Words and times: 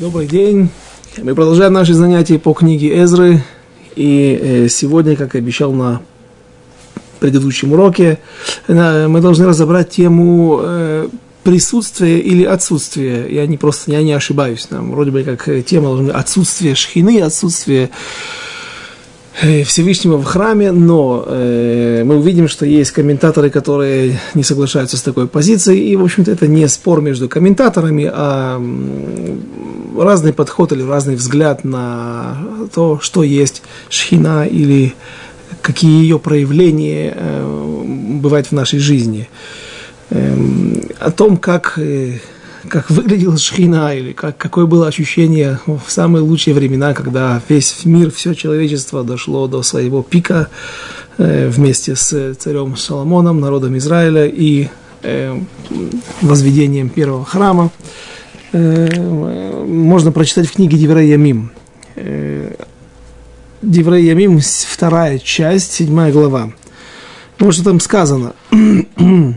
Добрый 0.00 0.26
день. 0.26 0.70
Мы 1.18 1.36
продолжаем 1.36 1.72
наши 1.72 1.94
занятия 1.94 2.36
по 2.40 2.52
книге 2.52 3.00
Эзры. 3.00 3.44
И 3.94 4.36
э, 4.42 4.68
сегодня, 4.68 5.14
как 5.14 5.36
и 5.36 5.38
обещал 5.38 5.70
на 5.70 6.02
предыдущем 7.20 7.74
уроке, 7.74 8.18
э, 8.66 9.06
мы 9.06 9.20
должны 9.20 9.46
разобрать 9.46 9.90
тему 9.90 10.58
э, 10.60 11.08
присутствия 11.44 12.18
или 12.18 12.42
отсутствия. 12.42 13.28
Я 13.32 13.46
не 13.46 13.56
просто 13.56 13.92
я 13.92 14.02
не 14.02 14.14
ошибаюсь. 14.14 14.66
Там 14.66 14.90
вроде 14.90 15.12
бы 15.12 15.22
как 15.22 15.48
тема 15.64 15.90
должна 15.90 16.06
быть 16.06 16.16
отсутствие 16.16 16.74
шхины, 16.74 17.20
отсутствие 17.20 17.90
Всевышнего 19.64 20.16
в 20.16 20.24
храме, 20.24 20.72
но 20.72 21.24
э, 21.26 22.02
мы 22.04 22.16
увидим, 22.16 22.48
что 22.48 22.66
есть 22.66 22.90
комментаторы, 22.90 23.50
которые 23.50 24.18
не 24.34 24.42
соглашаются 24.42 24.96
с 24.96 25.02
такой 25.02 25.26
позицией, 25.26 25.88
и, 25.88 25.96
в 25.96 26.02
общем-то, 26.04 26.30
это 26.30 26.46
не 26.46 26.66
спор 26.68 27.00
между 27.00 27.28
комментаторами, 27.28 28.10
а 28.12 28.60
разный 29.96 30.32
подход 30.32 30.72
или 30.72 30.82
разный 30.82 31.16
взгляд 31.16 31.64
на 31.64 32.36
то, 32.74 32.98
что 33.00 33.22
есть 33.22 33.62
шхина 33.88 34.46
или 34.46 34.94
какие 35.62 36.02
ее 36.02 36.18
проявления 36.18 37.14
э, 37.16 37.82
бывают 38.20 38.48
в 38.48 38.52
нашей 38.52 38.78
жизни. 38.78 39.28
Э, 40.10 40.36
о 41.00 41.10
том, 41.10 41.36
как 41.36 41.78
э, 41.78 42.18
как 42.68 42.90
выглядела 42.90 43.36
шхина, 43.36 43.94
или 43.94 44.12
как, 44.12 44.38
какое 44.38 44.64
было 44.64 44.86
ощущение 44.86 45.58
в 45.66 45.90
самые 45.90 46.22
лучшие 46.22 46.54
времена, 46.54 46.94
когда 46.94 47.40
весь 47.48 47.84
мир, 47.84 48.10
все 48.10 48.34
человечество 48.34 49.04
дошло 49.04 49.46
до 49.48 49.62
своего 49.62 50.02
пика 50.02 50.48
э, 51.18 51.48
вместе 51.48 51.94
с 51.94 52.34
царем 52.34 52.76
Соломоном, 52.76 53.40
народом 53.40 53.76
Израиля 53.78 54.26
и 54.26 54.68
возведением 56.22 56.88
первого 56.88 57.26
храма. 57.26 57.70
Э, 58.54 59.64
можно 59.64 60.12
прочитать 60.12 60.46
в 60.46 60.52
книге 60.52 60.78
Диврей 60.78 61.08
Ямим. 61.08 61.50
Э, 61.96 62.54
Диврей 63.62 64.04
Ямим, 64.04 64.38
вторая 64.40 65.18
часть, 65.18 65.72
седьмая 65.72 66.12
глава. 66.12 66.52
Вот 67.40 67.52
что 67.52 67.64
там 67.64 67.80
сказано. 67.80 68.34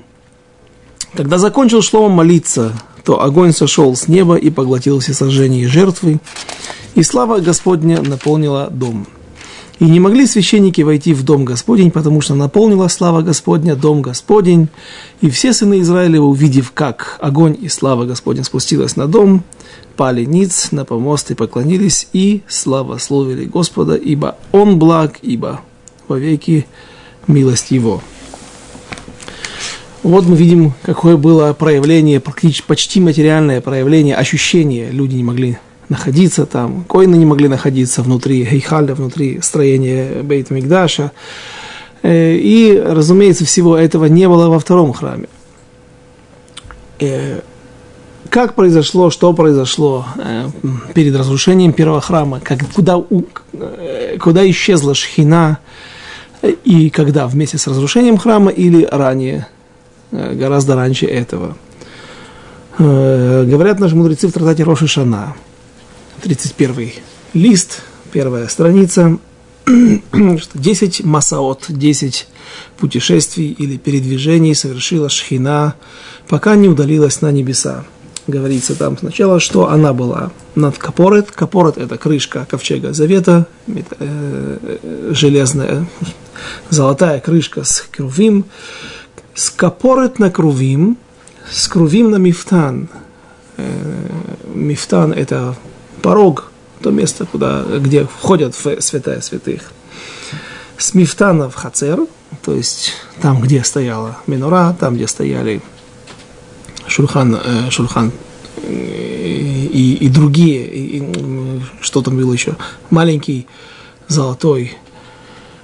Когда 1.16 1.39
закончил 1.39 1.81
Шлома 1.81 2.14
молиться 2.14 2.73
то 3.03 3.23
огонь 3.23 3.53
сошел 3.53 3.95
с 3.95 4.09
неба 4.09 4.36
и 4.36 4.50
поглотил 4.50 5.00
все 5.00 5.14
сожжения 5.14 5.61
и 5.61 5.66
жертвы, 5.66 6.19
и 6.94 7.03
слава 7.03 7.39
Господня 7.39 8.02
наполнила 8.02 8.67
дом. 8.69 9.08
И 9.80 9.86
не 9.86 10.00
могли 10.00 10.25
священники 10.25 10.81
войти 10.81 11.14
в 11.14 11.23
дом 11.23 11.45
Господень, 11.45 11.92
потому 11.92 12.22
что 12.22 12.33
наполнила 12.33 12.88
слава 12.88 13.22
Господня 13.22 13.75
дом 13.75 14.02
Господень. 14.02 14.69
И 15.22 15.30
все 15.30 15.53
сыны 15.53 15.81
Израилева, 15.81 16.25
увидев, 16.25 16.72
как 16.72 17.17
огонь 17.22 17.56
и 17.59 17.69
слава 17.69 18.06
Господня 18.06 18.44
спустилась 18.44 18.95
на 18.95 19.08
дом, 19.08 19.44
пали 19.95 20.25
ниц 20.25 20.72
на 20.72 20.84
помост 20.84 21.30
и 21.30 21.36
поклонились, 21.36 22.08
и 22.11 22.42
славословили 22.47 23.45
Господа, 23.45 23.95
ибо 23.95 24.38
Он 24.52 24.80
благ, 24.80 25.19
ибо 25.22 25.61
вовеки 26.08 26.66
милость 27.28 27.69
Его. 27.69 28.02
Вот 30.02 30.25
мы 30.25 30.36
видим, 30.38 30.73
какое 30.84 31.17
было 31.17 31.53
проявление, 31.53 32.19
почти 32.19 33.00
материальное 33.00 33.62
проявление, 33.62 34.16
ощущение. 34.16 34.89
Люди 34.89 35.16
не 35.16 35.23
могли 35.23 35.58
находиться 35.89 36.45
там, 36.45 36.83
коины 36.83 37.16
не 37.16 37.25
могли 37.25 37.47
находиться 37.47 38.02
внутри 38.02 38.45
Хейхаля, 38.45 38.93
внутри 38.93 39.39
строения 39.41 40.23
Бейт 40.23 40.49
Мигдаша. 40.49 41.11
Э, 42.03 42.35
и, 42.35 42.79
разумеется, 42.79 43.45
всего 43.45 43.77
этого 43.77 44.05
не 44.05 44.27
было 44.27 44.49
во 44.49 44.59
втором 44.59 44.94
храме. 44.94 45.27
Э, 46.99 47.41
как 48.29 48.55
произошло, 48.55 49.09
что 49.09 49.33
произошло 49.33 50.05
э, 50.17 50.49
перед 50.94 51.16
разрушением 51.16 51.73
первого 51.73 52.01
храма, 52.01 52.39
как, 52.41 52.59
куда, 52.73 53.01
куда 54.19 54.49
исчезла 54.49 54.94
шхина, 54.94 55.59
и 56.41 56.89
когда 56.89 57.28
вместе 57.28 57.57
с 57.57 57.67
разрушением 57.67 58.17
храма 58.17 58.51
или 58.51 58.88
ранее– 58.89 59.47
гораздо 60.12 60.75
раньше 60.75 61.06
этого. 61.06 61.57
Говорят 62.78 63.79
наши 63.79 63.95
мудрецы 63.95 64.28
в 64.28 64.31
трактате 64.31 64.63
Роши 64.63 64.88
Шана, 64.88 65.35
31 66.22 66.91
лист, 67.33 67.81
первая 68.11 68.47
страница, 68.47 69.17
что 69.66 70.57
10 70.57 71.03
масаот, 71.03 71.66
10 71.69 72.28
путешествий 72.78 73.51
или 73.51 73.78
передвижений 73.78 74.56
совершила 74.56 75.09
Шхина, 75.09 75.75
пока 76.27 76.56
не 76.56 76.67
удалилась 76.67 77.22
на 77.22 77.31
небеса. 77.31 77.85
Говорится 78.27 78.75
там 78.75 78.97
сначала, 78.97 79.39
что 79.39 79.69
она 79.69 79.94
была 79.94 80.31
над 80.56 80.77
Капорет. 80.77 81.31
Капорет– 81.31 81.77
это 81.77 81.97
крышка 81.97 82.45
ковчега 82.50 82.91
Завета, 82.91 83.47
э, 83.67 84.77
железная, 85.11 85.88
золотая 86.69 87.22
крышка 87.22 87.63
с 87.63 87.81
крувим 87.89 88.45
скопорет 89.38 90.19
на 90.19 90.31
крувим, 90.31 90.97
с 91.50 91.67
крувим 91.67 92.11
на 92.11 92.17
мифтан. 92.17 92.89
Э, 93.56 94.09
мифтан– 94.53 95.13
это 95.16 95.56
порог, 96.02 96.52
то 96.81 96.91
место, 96.91 97.25
куда, 97.25 97.63
где 97.63 98.06
входят 98.06 98.56
в 98.56 98.81
святая 98.81 99.22
святых. 99.22 99.72
С 100.78 100.94
мифтана 100.94 101.50
в 101.50 101.56
хацер, 101.56 102.00
то 102.44 102.53
есть 102.53 102.94
там, 103.22 103.41
где 103.41 103.63
стояла 103.63 104.18
минура, 104.28 104.75
там, 104.80 104.96
где 104.96 105.07
стояли 105.07 105.62
шурхан, 106.86 107.36
э, 107.36 107.69
шурхан 107.72 108.12
э, 108.63 109.69
и, 109.74 109.97
и 110.00 110.09
другие, 110.09 110.68
и, 110.68 110.97
и, 111.00 111.62
что 111.81 112.02
там 112.02 112.18
было 112.18 112.31
еще, 112.31 112.56
маленький 112.90 113.47
золотой 114.07 114.78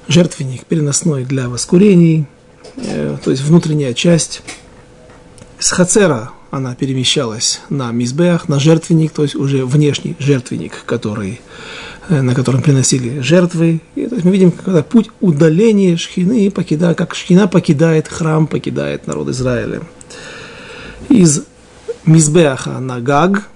жертвенник 0.07 0.65
переносной 0.65 1.25
для 1.25 1.47
воскурений– 1.47 2.25
Э, 2.77 3.17
то 3.23 3.31
есть 3.31 3.43
внутренняя 3.43 3.93
часть. 3.93 4.41
С 5.59 5.71
хацера 5.71 6.31
она 6.53 6.75
перемещалась 6.75 7.61
на 7.69 7.91
мизбех, 7.91 8.47
на 8.47 8.59
жертвенник, 8.59 9.11
то 9.11 9.23
есть 9.23 9.33
уже 9.33 9.65
внешний 9.65 10.15
жертвенник, 10.19 10.85
который, 10.85 11.41
э, 12.09 12.21
на 12.21 12.35
котором 12.35 12.61
приносили 12.61 13.21
жертвы. 13.21 13.81
И, 13.95 14.05
то 14.05 14.13
есть 14.13 14.23
мы 14.23 14.31
видим, 14.31 14.51
когда 14.51 14.83
путь 14.83 15.09
удаления 15.19 15.97
шхины, 15.97 16.51
покидает, 16.51 16.95
как 16.95 17.15
шхина 17.15 17.47
покидает 17.47 18.07
храм, 18.07 18.45
покидает 18.45 19.07
народ 19.07 19.29
Израиля. 19.29 19.81
Из 21.09 21.43
мизбеха 22.05 22.79
на 22.79 22.99
гаг, 22.99 23.47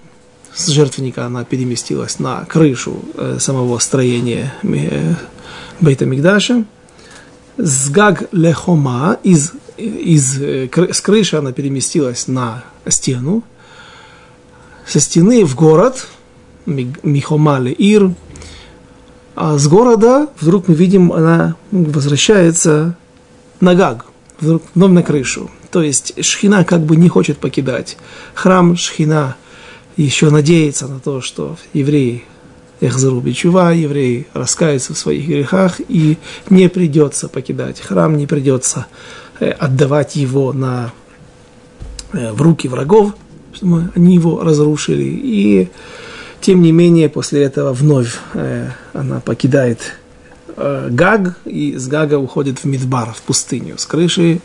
с 0.56 0.66
жертвенника 0.68 1.24
она 1.28 1.44
переместилась 1.44 2.18
на 2.18 2.46
крышу 2.46 3.06
э, 3.14 3.38
самого 3.40 3.78
строения 3.78 4.56
э, 4.64 5.14
Бейта 5.80 6.08
Мигдаша– 6.08 6.66
с 7.58 7.90
гаг 7.90 8.24
лехома, 8.32 9.18
из, 9.24 9.52
из, 9.78 10.40
с 10.40 11.02
крыши 11.02 11.36
она 11.36 11.52
переместилась 11.52 12.28
на 12.28 12.64
стену, 12.92 13.44
со 14.86 15.00
стены 15.00 15.46
в 15.46 15.56
город, 15.56 16.08
Михома 16.66 17.60
Ир, 17.60 18.12
а 19.36 19.58
с 19.58 19.68
города 19.68 20.28
вдруг 20.40 20.68
мы 20.68 20.76
видим, 20.76 21.12
она 21.14 21.56
возвращается 21.72 22.98
на 23.60 23.76
Гаг, 23.76 24.06
вдруг 24.40 24.64
вновь 24.74 24.92
на 24.92 25.04
крышу. 25.04 25.50
То 25.72 25.84
есть 25.84 26.24
Шхина 26.24 26.64
как 26.64 26.82
бы 26.82 26.96
не 26.96 27.10
хочет 27.10 27.38
покидать. 27.38 27.98
Храм, 28.34 28.76
Шхина 28.76 29.36
еще 29.96 30.30
надеется 30.30 30.88
на 30.88 31.00
то, 31.00 31.22
что 31.22 31.58
евреи 31.74 32.24
Эхзару 32.80 33.20
Бичува, 33.20 33.74
евреи 33.74 34.28
раскаются 34.34 34.94
в 34.94 34.98
своих 34.98 35.28
грехах, 35.28 35.82
и 35.88 36.18
не 36.50 36.70
придется 36.70 37.28
покидать 37.28 37.80
храм, 37.80 38.16
не 38.16 38.28
придется 38.28 38.86
э, 39.40 39.50
отдавать 39.50 40.16
его 40.16 40.54
на, 40.54 40.94
в 42.12 42.42
руки 42.42 42.68
врагов, 42.68 43.16
чтобы 43.54 43.92
они 43.96 44.16
его 44.16 44.42
разрушили. 44.44 45.04
И 45.04 45.70
тем 46.42 46.62
не 46.62 46.72
менее, 46.72 47.10
после 47.10 47.44
этого 47.44 47.74
вновь 47.74 48.18
э, 48.34 48.70
она 48.94 49.20
покидает 49.20 49.80
Гаг, 50.56 51.38
и 51.46 51.78
с 51.78 51.88
Гага 51.88 52.18
уходит 52.18 52.60
в 52.60 52.66
Мидбар, 52.66 53.14
в 53.14 53.22
пустыню. 53.22 53.78
С 53.78 53.86
крыши 53.86 54.40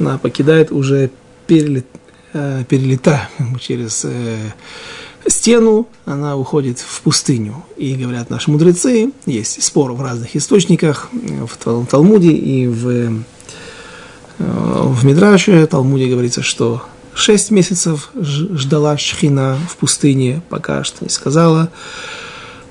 она 0.00 0.18
покидает 0.18 0.72
уже 0.72 1.10
перелет, 1.46 1.86
перелетая 2.32 3.30
через 3.60 4.04
стену, 5.28 5.88
она 6.04 6.36
уходит 6.36 6.78
в 6.78 7.02
пустыню. 7.02 7.64
И 7.76 7.94
говорят 7.94 8.30
наши 8.30 8.50
мудрецы, 8.50 9.12
есть 9.26 9.62
спор 9.62 9.92
в 9.92 10.02
разных 10.02 10.36
источниках, 10.36 11.08
в 11.12 11.86
Талмуде 11.86 12.32
и 12.32 12.66
в, 12.66 12.88
э, 12.88 13.12
в 14.38 15.04
Мидраше. 15.04 15.66
Талмуде 15.66 16.08
говорится, 16.08 16.42
что 16.42 16.82
шесть 17.14 17.50
месяцев 17.50 18.10
ждала 18.14 18.96
Шхина 18.96 19.56
в 19.68 19.76
пустыне, 19.76 20.42
пока 20.48 20.84
что 20.84 21.04
не 21.04 21.10
сказала. 21.10 21.70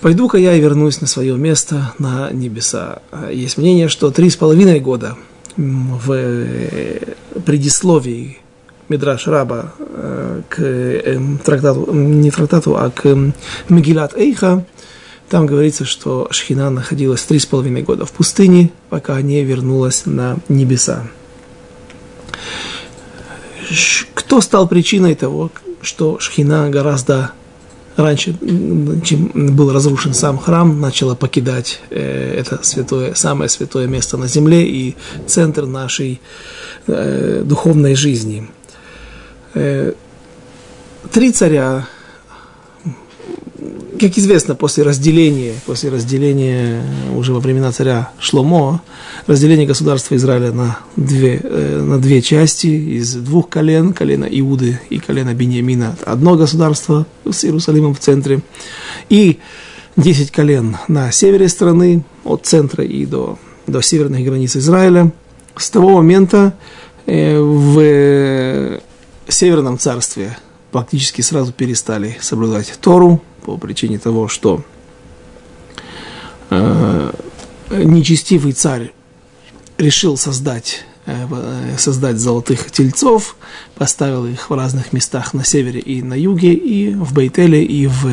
Пойду-ка 0.01 0.37
я 0.37 0.53
и 0.53 0.61
вернусь 0.61 1.01
на 1.01 1.07
свое 1.07 1.35
место 1.35 1.93
на 1.97 2.29
небеса. 2.31 2.99
Есть 3.31 3.57
мнение, 3.57 3.87
что 3.87 4.11
три 4.11 4.29
с 4.29 4.35
половиной 4.35 4.79
года 4.79 5.17
в 5.57 6.11
э, 6.11 7.15
предисловии 7.45 8.37
Мидраш 8.87 9.27
Раба 9.27 9.73
э, 9.79 10.41
к 10.47 10.59
э, 10.59 11.19
трактату, 11.43 11.91
не 11.91 12.29
трактату, 12.29 12.77
а 12.77 12.91
к 12.91 13.05
э, 13.05 13.31
Мегилат 13.69 14.15
Эйха, 14.15 14.65
там 15.29 15.47
говорится, 15.47 15.85
что 15.85 16.27
Шхина 16.29 16.69
находилась 16.69 17.23
три 17.23 17.39
с 17.39 17.47
половиной 17.47 17.81
года 17.81 18.05
в 18.05 18.11
пустыне, 18.11 18.69
пока 18.89 19.19
не 19.21 19.43
вернулась 19.43 20.03
на 20.05 20.37
небеса. 20.49 21.07
Кто 24.13 24.41
стал 24.41 24.67
причиной 24.67 25.15
того, 25.15 25.51
что 25.81 26.19
Шхина 26.19 26.69
гораздо 26.69 27.31
раньше, 27.95 28.35
чем 29.03 29.55
был 29.55 29.71
разрушен 29.71 30.13
сам 30.13 30.37
храм, 30.37 30.79
начала 30.79 31.15
покидать 31.15 31.79
э, 31.89 32.35
это 32.37 32.59
святое, 32.63 33.13
самое 33.13 33.49
святое 33.49 33.87
место 33.87 34.17
на 34.17 34.27
земле 34.27 34.67
и 34.67 34.95
центр 35.27 35.65
нашей 35.65 36.19
э, 36.87 37.43
духовной 37.45 37.95
жизни. 37.95 38.49
Э, 39.53 39.93
три 41.11 41.31
царя 41.31 41.87
как 43.99 44.17
известно, 44.17 44.55
после 44.55 44.83
разделения, 44.83 45.53
после 45.65 45.89
разделения 45.89 46.83
уже 47.15 47.33
во 47.33 47.39
времена 47.39 47.71
царя 47.71 48.11
Шломо, 48.19 48.81
разделение 49.27 49.65
государства 49.65 50.15
Израиля 50.15 50.51
на 50.51 50.79
две, 50.95 51.39
э, 51.41 51.81
на 51.81 51.99
две 51.99 52.21
части 52.21 52.67
из 52.67 53.13
двух 53.15 53.49
колен, 53.49 53.93
колена 53.93 54.25
Иуды 54.25 54.79
и 54.89 54.99
колена 54.99 55.33
Бениамина, 55.33 55.95
одно 56.05 56.35
государство 56.35 57.05
с 57.29 57.45
Иерусалимом 57.45 57.95
в 57.95 57.99
центре, 57.99 58.41
и 59.09 59.39
десять 59.95 60.31
колен 60.31 60.77
на 60.87 61.11
севере 61.11 61.47
страны, 61.47 62.03
от 62.25 62.45
центра 62.45 62.83
и 62.83 63.05
до, 63.05 63.39
до 63.67 63.81
северных 63.81 64.25
границ 64.25 64.55
Израиля. 64.57 65.11
С 65.55 65.69
того 65.69 65.91
момента 65.91 66.53
э, 67.05 67.39
в 67.39 68.81
Северном 69.27 69.79
царстве 69.79 70.37
практически 70.75 71.21
сразу 71.21 71.53
перестали 71.53 72.17
соблюдать 72.19 72.77
Тору, 72.81 73.21
по 73.45 73.55
причине 73.55 73.97
того, 73.97 74.27
что 74.27 74.61
э, 76.49 77.13
нечестивый 77.71 78.51
царь 78.51 78.91
решил 79.77 80.17
создать, 80.17 80.83
э, 81.05 81.77
создать 81.77 82.17
золотых 82.17 82.71
тельцов, 82.71 83.37
поставил 83.75 84.25
их 84.25 84.49
в 84.49 84.53
разных 84.53 84.91
местах 84.91 85.33
на 85.33 85.45
севере 85.45 85.79
и 85.79 86.01
на 86.01 86.13
юге, 86.13 86.51
и 86.51 86.93
в 86.93 87.13
Бейтеле, 87.13 87.63
и 87.63 87.87
в, 87.87 88.05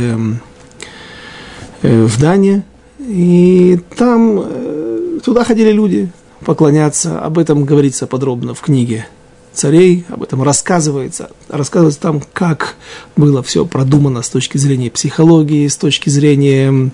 э, 1.82 2.04
в 2.06 2.20
Дане. 2.20 2.62
И 3.00 3.80
там 3.96 4.40
э, 4.40 5.18
туда 5.24 5.42
ходили 5.42 5.72
люди 5.72 6.12
поклоняться. 6.44 7.18
Об 7.18 7.38
этом 7.38 7.64
говорится 7.64 8.06
подробно 8.06 8.54
в 8.54 8.60
книге 8.60 9.08
царей, 9.52 10.04
об 10.08 10.22
этом 10.22 10.42
рассказывается. 10.42 11.30
Рассказывается 11.48 12.00
там, 12.00 12.22
как 12.32 12.76
было 13.16 13.42
все 13.42 13.64
продумано 13.64 14.22
с 14.22 14.28
точки 14.28 14.58
зрения 14.58 14.90
психологии, 14.90 15.68
с 15.68 15.76
точки 15.76 16.08
зрения 16.08 16.90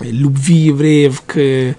любви 0.00 0.56
евреев 0.56 1.22
к, 1.26 1.76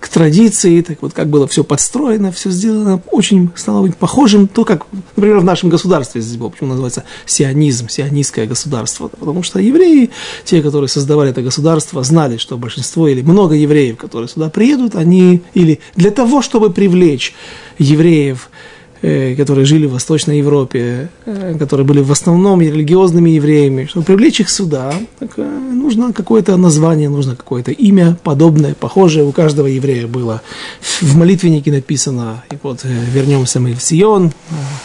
к 0.00 0.08
традиции, 0.08 0.80
так 0.80 1.02
вот 1.02 1.12
как 1.12 1.28
было 1.28 1.46
все 1.46 1.64
подстроено, 1.64 2.30
все 2.30 2.50
сделано, 2.50 3.02
очень 3.10 3.50
стало 3.56 3.82
быть 3.82 3.96
похожим, 3.96 4.48
то, 4.48 4.64
как, 4.64 4.86
например, 5.16 5.38
в 5.38 5.44
нашем 5.44 5.70
государстве 5.70 6.20
здесь 6.20 6.36
было, 6.36 6.50
почему 6.50 6.70
называется 6.70 7.04
сионизм, 7.26 7.88
сионистское 7.88 8.46
государство, 8.46 9.08
потому 9.08 9.42
что 9.42 9.58
евреи, 9.58 10.10
те, 10.44 10.62
которые 10.62 10.88
создавали 10.88 11.30
это 11.30 11.42
государство, 11.42 12.02
знали, 12.02 12.36
что 12.36 12.56
большинство 12.56 13.08
или 13.08 13.22
много 13.22 13.54
евреев, 13.54 13.96
которые 13.96 14.28
сюда 14.28 14.50
приедут, 14.50 14.94
они, 14.94 15.42
или 15.54 15.80
для 15.96 16.10
того, 16.10 16.42
чтобы 16.42 16.70
привлечь 16.70 17.34
евреев 17.78 18.50
которые 19.36 19.66
жили 19.66 19.86
в 19.86 19.92
Восточной 19.92 20.38
Европе, 20.38 21.10
э, 21.26 21.56
которые 21.58 21.86
были 21.86 22.00
в 22.00 22.10
основном 22.10 22.62
религиозными 22.62 23.30
евреями, 23.30 23.84
чтобы 23.84 24.06
привлечь 24.06 24.40
их 24.40 24.48
сюда, 24.48 24.94
так, 25.18 25.32
э, 25.36 25.42
нужно 25.42 26.12
какое-то 26.12 26.56
название, 26.56 27.10
нужно 27.10 27.36
какое-то 27.36 27.70
имя 27.70 28.16
подобное, 28.22 28.74
похожее 28.74 29.24
у 29.26 29.32
каждого 29.32 29.66
еврея 29.66 30.06
было. 30.06 30.40
В 31.00 31.16
молитвеннике 31.16 31.70
написано, 31.70 32.44
и 32.50 32.56
вот 32.62 32.84
вернемся 32.84 33.60
мы 33.60 33.74
в 33.74 33.82
Сион, 33.82 34.32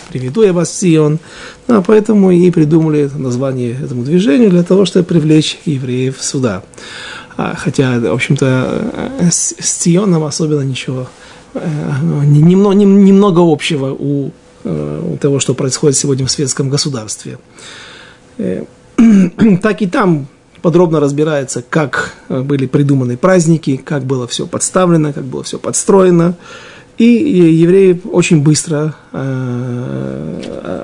приведу 0.09 0.41
я 0.41 0.51
вас 0.51 0.69
в 0.69 0.79
Сион, 0.79 1.19
а 1.67 1.81
поэтому 1.81 2.31
и 2.31 2.51
придумали 2.51 3.09
название 3.15 3.77
этому 3.81 4.03
движению 4.03 4.49
для 4.49 4.63
того, 4.63 4.83
чтобы 4.83 5.05
привлечь 5.05 5.59
евреев 5.65 6.17
сюда. 6.19 6.63
А, 7.37 7.55
хотя, 7.55 7.99
в 7.99 8.13
общем-то, 8.13 9.11
с, 9.31 9.55
Сионом 9.59 10.25
особенно 10.25 10.61
ничего 10.61 11.07
Э, 11.07 11.28
немного, 11.53 12.75
немного 12.75 13.39
общего 13.39 13.95
у, 13.97 14.31
э, 14.63 15.11
у 15.13 15.17
того, 15.17 15.39
что 15.39 15.53
происходит 15.53 15.97
сегодня 15.97 16.25
в 16.25 16.31
светском 16.31 16.69
государстве. 16.69 17.37
Э, 18.37 18.63
так 19.61 19.81
и 19.81 19.87
там 19.87 20.27
подробно 20.61 20.99
разбирается, 20.99 21.63
как 21.67 22.15
были 22.27 22.65
придуманы 22.65 23.17
праздники, 23.17 23.77
как 23.77 24.03
было 24.03 24.27
все 24.27 24.45
подставлено, 24.45 25.13
как 25.13 25.23
было 25.23 25.43
все 25.43 25.57
подстроено. 25.57 26.35
И 26.97 27.05
евреи 27.05 28.01
очень 28.11 28.43
быстро 28.43 28.93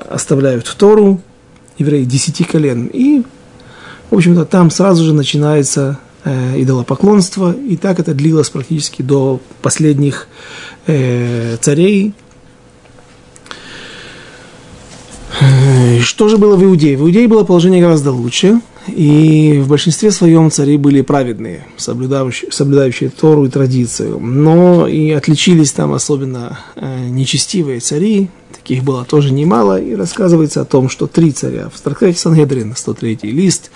оставляют 0.08 0.74
Тору, 0.78 1.20
евреи 1.78 2.04
десяти 2.04 2.44
колен. 2.44 2.86
И, 2.92 3.22
в 4.10 4.16
общем-то, 4.16 4.44
там 4.44 4.70
сразу 4.70 5.04
же 5.04 5.12
начинается 5.12 5.80
э, 5.90 6.15
идолопоклонства, 6.26 7.52
и 7.52 7.76
так 7.76 8.00
это 8.00 8.14
длилось 8.14 8.50
практически 8.50 9.02
до 9.02 9.40
последних 9.62 10.28
э, 10.86 11.56
царей. 11.60 12.14
Э, 15.40 16.00
что 16.00 16.28
же 16.28 16.38
было 16.38 16.56
в 16.56 16.64
Иудее? 16.64 16.96
В 16.96 17.02
Иудее 17.02 17.28
было 17.28 17.44
положение 17.44 17.80
гораздо 17.80 18.12
лучше, 18.12 18.60
и 18.88 19.60
в 19.62 19.68
большинстве 19.68 20.10
своем 20.10 20.50
цари 20.50 20.76
были 20.76 21.02
праведные, 21.02 21.66
соблюдающие, 21.76 22.50
соблюдающие 22.52 23.10
Тору 23.10 23.44
и 23.44 23.48
традицию. 23.48 24.18
Но 24.20 24.86
и 24.86 25.10
отличились 25.10 25.72
там 25.72 25.92
особенно 25.92 26.58
э, 26.76 27.08
нечестивые 27.08 27.80
цари, 27.80 28.30
таких 28.66 28.82
было 28.82 29.04
тоже 29.04 29.32
немало, 29.32 29.80
и 29.80 29.94
рассказывается 29.94 30.60
о 30.60 30.64
том, 30.64 30.88
что 30.88 31.06
три 31.06 31.30
царя. 31.30 31.68
В 31.72 31.80
трактате 31.80 32.18
Сангедрин, 32.18 32.74
103 32.74 33.20
лист, 33.22 33.70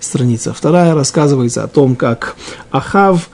страница 0.00 0.52
вторая, 0.52 0.96
рассказывается 0.96 1.62
о 1.62 1.68
том, 1.68 1.94
как 1.94 2.34
Ахав 2.72 3.30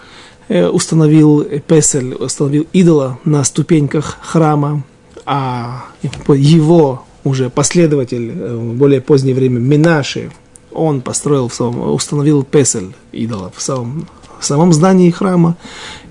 э, 0.48 0.68
установил 0.68 1.44
Песель, 1.66 2.12
установил 2.12 2.66
идола 2.74 3.18
на 3.24 3.42
ступеньках 3.44 4.18
храма, 4.20 4.82
а 5.24 5.86
его 6.02 7.04
уже 7.24 7.48
последователь 7.48 8.30
э, 8.30 8.54
в 8.54 8.74
более 8.74 9.00
позднее 9.00 9.34
время 9.34 9.60
Минаши, 9.60 10.30
он 10.72 11.00
построил, 11.00 11.48
в 11.48 11.54
самом, 11.54 11.90
установил 11.90 12.44
Песель 12.44 12.92
идола 13.12 13.50
в 13.56 13.62
самом, 13.62 14.06
в 14.38 14.44
самом 14.44 14.74
здании 14.74 15.10
храма, 15.10 15.56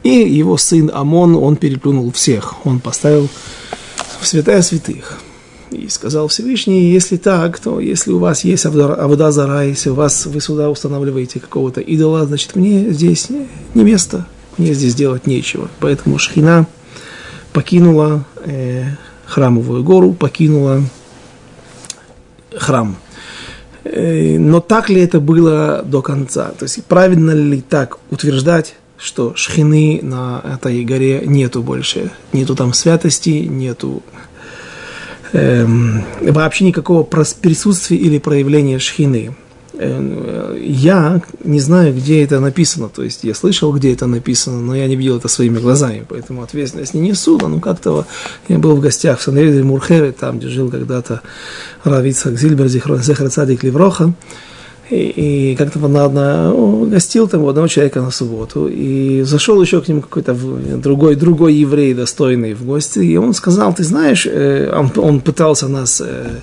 и 0.01 0.09
его 0.09 0.57
сын 0.57 0.89
Амон, 0.91 1.35
он 1.35 1.55
переплюнул 1.55 2.11
всех, 2.11 2.65
он 2.65 2.79
поставил 2.79 3.29
в 4.19 4.27
святая 4.27 4.61
святых. 4.61 5.19
И 5.71 5.89
сказал 5.89 6.29
Всевышний, 6.29 6.91
если 6.91 7.17
так, 7.17 7.59
то 7.59 7.79
если 7.79 8.11
у 8.11 8.19
вас 8.19 8.43
есть 8.45 8.65
Авда 8.65 9.31
Зара, 9.31 9.65
если 9.65 9.89
у 9.89 9.95
вас 9.95 10.25
вы 10.25 10.39
сюда 10.39 10.69
устанавливаете 10.69 11.39
какого-то 11.41 11.81
идола, 11.81 12.25
значит, 12.25 12.55
мне 12.55 12.89
здесь 12.91 13.27
не 13.73 13.83
место, 13.83 14.27
мне 14.57 14.73
здесь 14.73 14.95
делать 14.95 15.27
нечего. 15.27 15.69
Поэтому 15.79 16.19
Шхина 16.19 16.67
покинула 17.51 18.23
э, 18.45 18.85
храмовую 19.25 19.83
гору, 19.83 20.13
покинула 20.13 20.83
храм. 22.55 22.95
Э, 23.83 24.37
но 24.39 24.61
так 24.61 24.89
ли 24.89 25.01
это 25.01 25.19
было 25.19 25.83
до 25.85 26.01
конца? 26.01 26.51
То 26.57 26.63
есть 26.63 26.83
правильно 26.85 27.31
ли 27.31 27.61
так 27.61 27.97
утверждать, 28.09 28.75
что 28.97 29.35
шхины 29.35 29.99
на 30.01 30.41
этой 30.43 30.83
горе 30.83 31.23
нету 31.25 31.61
больше, 31.61 32.11
нету 32.33 32.55
там 32.55 32.73
святости, 32.73 33.45
нету 33.47 34.01
эм, 35.33 36.03
вообще 36.21 36.65
никакого 36.65 37.03
присутствия 37.03 37.97
или 37.97 38.17
проявления 38.17 38.79
шхины. 38.79 39.35
Эм, 39.79 40.55
я 40.59 41.21
не 41.43 41.59
знаю, 41.59 41.93
где 41.93 42.23
это 42.23 42.39
написано, 42.39 42.89
то 42.89 43.03
есть 43.03 43.23
я 43.23 43.35
слышал, 43.35 43.71
где 43.71 43.93
это 43.93 44.07
написано, 44.07 44.59
но 44.59 44.75
я 44.75 44.87
не 44.87 44.95
видел 44.95 45.17
это 45.17 45.27
своими 45.27 45.59
глазами, 45.59 46.03
поэтому 46.07 46.41
ответственность 46.41 46.95
не 46.95 47.01
несу, 47.01 47.37
но 47.39 47.47
ну 47.47 47.59
как-то 47.59 48.07
я 48.47 48.57
был 48.57 48.75
в 48.75 48.79
гостях 48.79 49.19
в 49.19 49.21
Санреде 49.21 49.61
Мурхере, 49.61 50.11
там, 50.11 50.39
где 50.39 50.47
жил 50.47 50.71
когда-то 50.71 51.21
Равицхак 51.83 52.39
Зильбер, 52.39 52.67
Зихрон 52.67 53.03
Зехар 53.03 53.29
Левроха, 53.61 54.13
и, 54.89 55.51
и 55.51 55.55
как-то 55.55 55.79
он 55.83 55.97
одна, 55.97 56.53
гостил 56.85 57.27
там 57.27 57.43
у 57.43 57.49
одного 57.49 57.67
человека 57.67 58.01
на 58.01 58.11
субботу, 58.11 58.67
и 58.67 59.21
зашел 59.23 59.61
еще 59.61 59.81
к 59.81 59.87
нему 59.87 60.01
какой-то 60.01 60.33
другой, 60.33 61.15
другой 61.15 61.55
еврей 61.55 61.93
достойный 61.93 62.53
в 62.53 62.65
гости, 62.65 62.99
и 62.99 63.17
он 63.17 63.33
сказал, 63.33 63.73
ты 63.73 63.83
знаешь, 63.83 64.25
э, 64.25 64.71
он, 64.73 64.91
он 64.95 65.21
пытался 65.21 65.67
нас 65.67 66.01
э, 66.01 66.39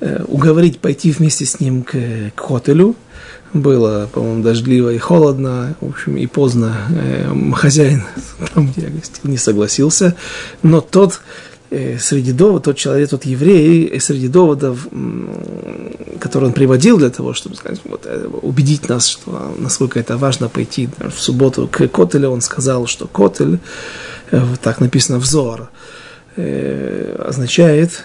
э, 0.00 0.24
уговорить 0.28 0.78
пойти 0.78 1.10
вместе 1.10 1.44
с 1.44 1.60
ним 1.60 1.82
к, 1.82 1.94
к 2.34 2.40
хотелю, 2.40 2.94
было, 3.52 4.08
по-моему, 4.12 4.42
дождливо 4.42 4.94
и 4.94 4.98
холодно, 4.98 5.76
в 5.82 5.90
общем, 5.90 6.16
и 6.16 6.26
поздно. 6.26 6.74
Хозяин, 7.54 8.02
там, 8.54 8.68
где 8.68 8.86
я 8.86 8.88
гостил, 8.88 9.30
не 9.30 9.36
согласился, 9.36 10.16
но 10.62 10.80
тот 10.80 11.20
среди 11.98 12.32
доводов, 12.32 12.64
тот 12.64 12.76
человек, 12.76 13.10
тот 13.10 13.24
еврей, 13.24 13.86
э, 13.86 14.00
среди 14.00 14.28
доводов, 14.28 14.86
которые 16.20 16.48
он 16.48 16.52
приводил 16.52 16.98
для 16.98 17.10
того, 17.10 17.32
чтобы 17.32 17.56
сказать, 17.56 17.80
вот, 17.84 18.02
э, 18.04 18.28
убедить 18.42 18.88
нас, 18.88 19.06
что 19.08 19.54
насколько 19.58 19.98
это 19.98 20.16
важно 20.16 20.48
пойти 20.48 20.88
в 20.98 21.18
субботу 21.18 21.68
к 21.68 21.88
Котелю, 21.88 22.30
он 22.30 22.40
сказал, 22.40 22.86
что 22.86 23.06
Котель, 23.06 23.58
так 24.62 24.80
написано 24.80 25.18
взор, 25.18 25.70
означает, 26.36 28.04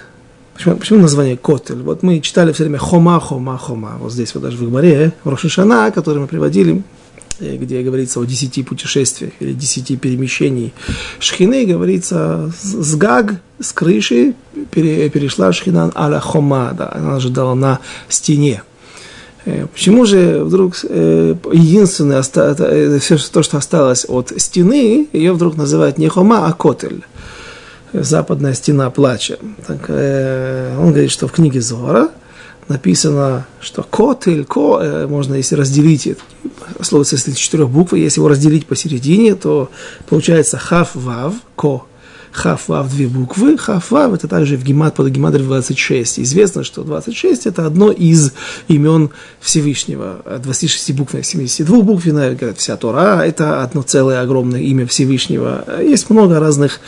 Почему, 0.57 0.75
почему 0.77 0.99
название 1.01 1.37
Котель? 1.37 1.83
Вот 1.83 2.01
мы 2.01 2.19
читали 2.19 2.51
все 2.51 2.63
время 2.63 2.79
Хома, 2.79 3.19
Хома, 3.19 3.59
Хома. 3.59 3.97
Вот 3.99 4.11
здесь 4.11 4.33
вот 4.33 4.41
даже 4.41 4.57
в 4.57 4.63
Игмаре, 4.63 5.11
в 5.23 5.29
Рошишана, 5.29 5.91
который 5.91 6.17
мы 6.17 6.25
приводили, 6.25 6.81
где 7.39 7.83
говорится 7.83 8.19
о 8.19 8.25
десяти 8.25 8.63
путешествиях 8.63 9.33
или 9.39 9.53
десяти 9.53 9.97
перемещений 9.97 10.73
шхины, 11.19 11.65
говорится 11.65 12.51
с 12.61 12.95
гаг, 12.95 13.35
с 13.59 13.71
крыши 13.73 14.33
перешла 14.71 15.51
шхина 15.51 15.91
аля 15.95 16.19
хома, 16.19 16.73
да, 16.77 16.91
она 16.93 17.15
ожидала 17.15 17.53
на 17.53 17.79
стене. 18.09 18.63
Э, 19.45 19.67
почему 19.67 20.05
же 20.05 20.43
вдруг 20.43 20.75
э, 20.83 21.35
единственное, 21.51 22.23
э, 22.35 22.99
все 22.99 23.17
то, 23.17 23.43
что 23.43 23.57
осталось 23.57 24.05
от 24.07 24.33
стены, 24.37 25.07
ее 25.13 25.33
вдруг 25.33 25.55
называют 25.57 25.97
не 25.97 26.07
хома, 26.07 26.47
а 26.47 26.53
котель? 26.53 27.03
Западная 27.93 28.53
стена 28.53 28.89
плача. 28.89 29.39
Так, 29.65 29.89
он 29.89 30.89
говорит, 30.89 31.09
что 31.09 31.27
в 31.27 31.31
книге 31.31 31.61
Зора– 31.61 32.09
написано, 32.67 33.45
что 33.59 33.83
котель, 33.83 34.45
ко, 34.45 34.79
э, 34.81 35.07
можно, 35.07 35.35
если 35.35 35.55
разделить, 35.55 36.17
слово 36.81 37.03
состоит 37.03 37.37
из 37.37 37.39
четырех 37.39 37.69
букв, 37.69 37.93
если 37.93 38.19
его 38.19 38.27
разделить 38.27 38.65
посередине, 38.65 39.35
то 39.35 39.69
получается 40.07 40.57
хав, 40.57 40.95
вав, 40.95 41.33
ко, 41.55 41.83
Хав 42.37 42.67
Вав 42.67 42.89
две 42.89 43.07
буквы. 43.07 43.57
Хав 43.57 43.91
Вав 43.91 44.13
это 44.13 44.27
также 44.27 44.57
в 44.57 44.63
гемат 44.63 44.95
под 44.95 45.07
гематрии 45.09 45.43
26. 45.43 46.19
Известно, 46.19 46.63
что 46.63 46.83
26 46.83 47.47
это 47.47 47.65
одно 47.65 47.91
из 47.91 48.31
имен 48.67 49.09
Всевышнего. 49.39 50.21
26 50.43 50.93
букв, 50.93 51.15
72 51.19 51.81
буквенная, 51.81 52.35
говорят, 52.35 52.59
вся 52.59 52.77
Тора, 52.77 53.23
это 53.25 53.63
одно 53.63 53.81
целое 53.81 54.21
огромное 54.21 54.61
имя 54.61 54.85
Всевышнего. 54.85 55.65
Есть 55.81 56.09
много 56.09 56.39
разных 56.39 56.79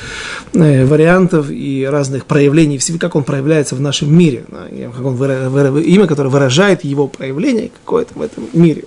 э, 0.54 0.86
вариантов 0.86 1.50
и 1.50 1.88
разных 1.90 2.26
проявлений, 2.26 2.80
как 3.00 3.16
он 3.16 3.24
проявляется 3.24 3.76
в 3.76 3.82
нашем 3.82 4.16
мире. 4.16 4.46
Как 4.96 5.06
он, 5.06 5.16
имя, 5.80 6.06
которое 6.06 6.30
выражает 6.30 6.84
его 6.84 7.08
проявление 7.08 7.72
какое-то 7.84 8.14
в 8.14 8.22
этом 8.22 8.48
мире. 8.54 8.84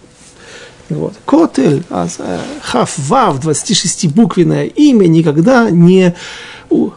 Вот. 0.94 1.14
Котель, 1.24 1.82
а, 1.90 2.06
хав, 2.62 2.94
вав, 3.08 3.44
26-буквенное 3.44 4.66
имя 4.66 5.06
никогда 5.06 5.70
не 5.70 6.14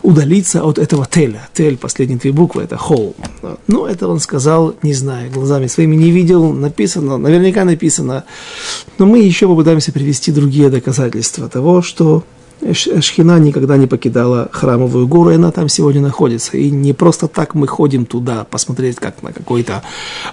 удалиться 0.04 0.64
от 0.64 0.80
этого 0.80 1.06
теля. 1.06 1.48
Тель, 1.54 1.78
последние 1.78 2.18
две 2.18 2.32
буквы, 2.32 2.64
это 2.64 2.78
холм. 2.78 3.14
Ну, 3.68 3.86
это 3.86 4.08
он 4.08 4.20
сказал, 4.20 4.76
не 4.84 4.94
знаю, 4.94 5.32
глазами 5.32 5.68
своими 5.68 5.96
не 5.96 6.12
видел, 6.12 6.54
написано, 6.54 7.18
наверняка 7.18 7.66
написано. 7.66 8.24
Но 8.98 9.06
мы 9.06 9.20
еще 9.20 9.48
попытаемся 9.48 9.92
привести 9.92 10.32
другие 10.32 10.70
доказательства 10.70 11.50
того, 11.50 11.82
что 11.82 12.24
Шхина 12.74 13.38
никогда 13.38 13.78
не 13.78 13.86
покидала 13.86 14.50
храмовую 14.52 15.08
гору, 15.08 15.32
и 15.32 15.36
она 15.36 15.52
там 15.52 15.70
сегодня 15.70 16.02
находится. 16.02 16.58
И 16.58 16.72
не 16.72 16.94
просто 16.94 17.28
так 17.28 17.54
мы 17.54 17.68
ходим 17.68 18.06
туда 18.06 18.46
посмотреть, 18.50 18.96
как 18.96 19.22
на 19.24 19.34
какой-то 19.34 19.84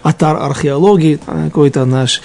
атар 0.02 0.37
археологии, 0.37 1.19
какой-то 1.26 1.85
наш 1.85 2.23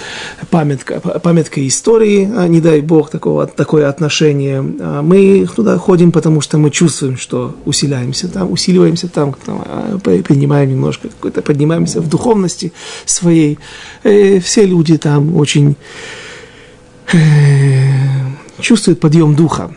памятка, 0.49 0.99
памятка 0.99 1.65
истории, 1.67 2.31
а 2.35 2.47
не 2.47 2.61
дай 2.61 2.81
бог 2.81 3.09
такого, 3.09 3.47
такое 3.47 3.89
отношение. 3.89 4.63
А 4.79 5.01
мы 5.01 5.47
туда 5.53 5.77
ходим, 5.77 6.11
потому 6.11 6.41
что 6.41 6.57
мы 6.57 6.69
чувствуем, 6.69 7.17
что 7.17 7.55
усиляемся 7.65 8.27
там, 8.27 8.51
усиливаемся 8.51 9.09
там, 9.09 9.35
там 9.45 9.63
а, 9.65 9.97
принимаем 9.99 10.69
немножко 10.69 11.09
какой-то, 11.09 11.41
поднимаемся 11.41 12.01
в 12.01 12.07
духовности 12.07 12.71
своей. 13.05 13.59
И 14.03 14.09
э, 14.09 14.39
все 14.39 14.65
люди 14.65 14.97
там 14.97 15.35
очень 15.35 15.75
э, 17.11 17.17
чувствуют 18.59 18.99
подъем 18.99 19.35
духа 19.35 19.71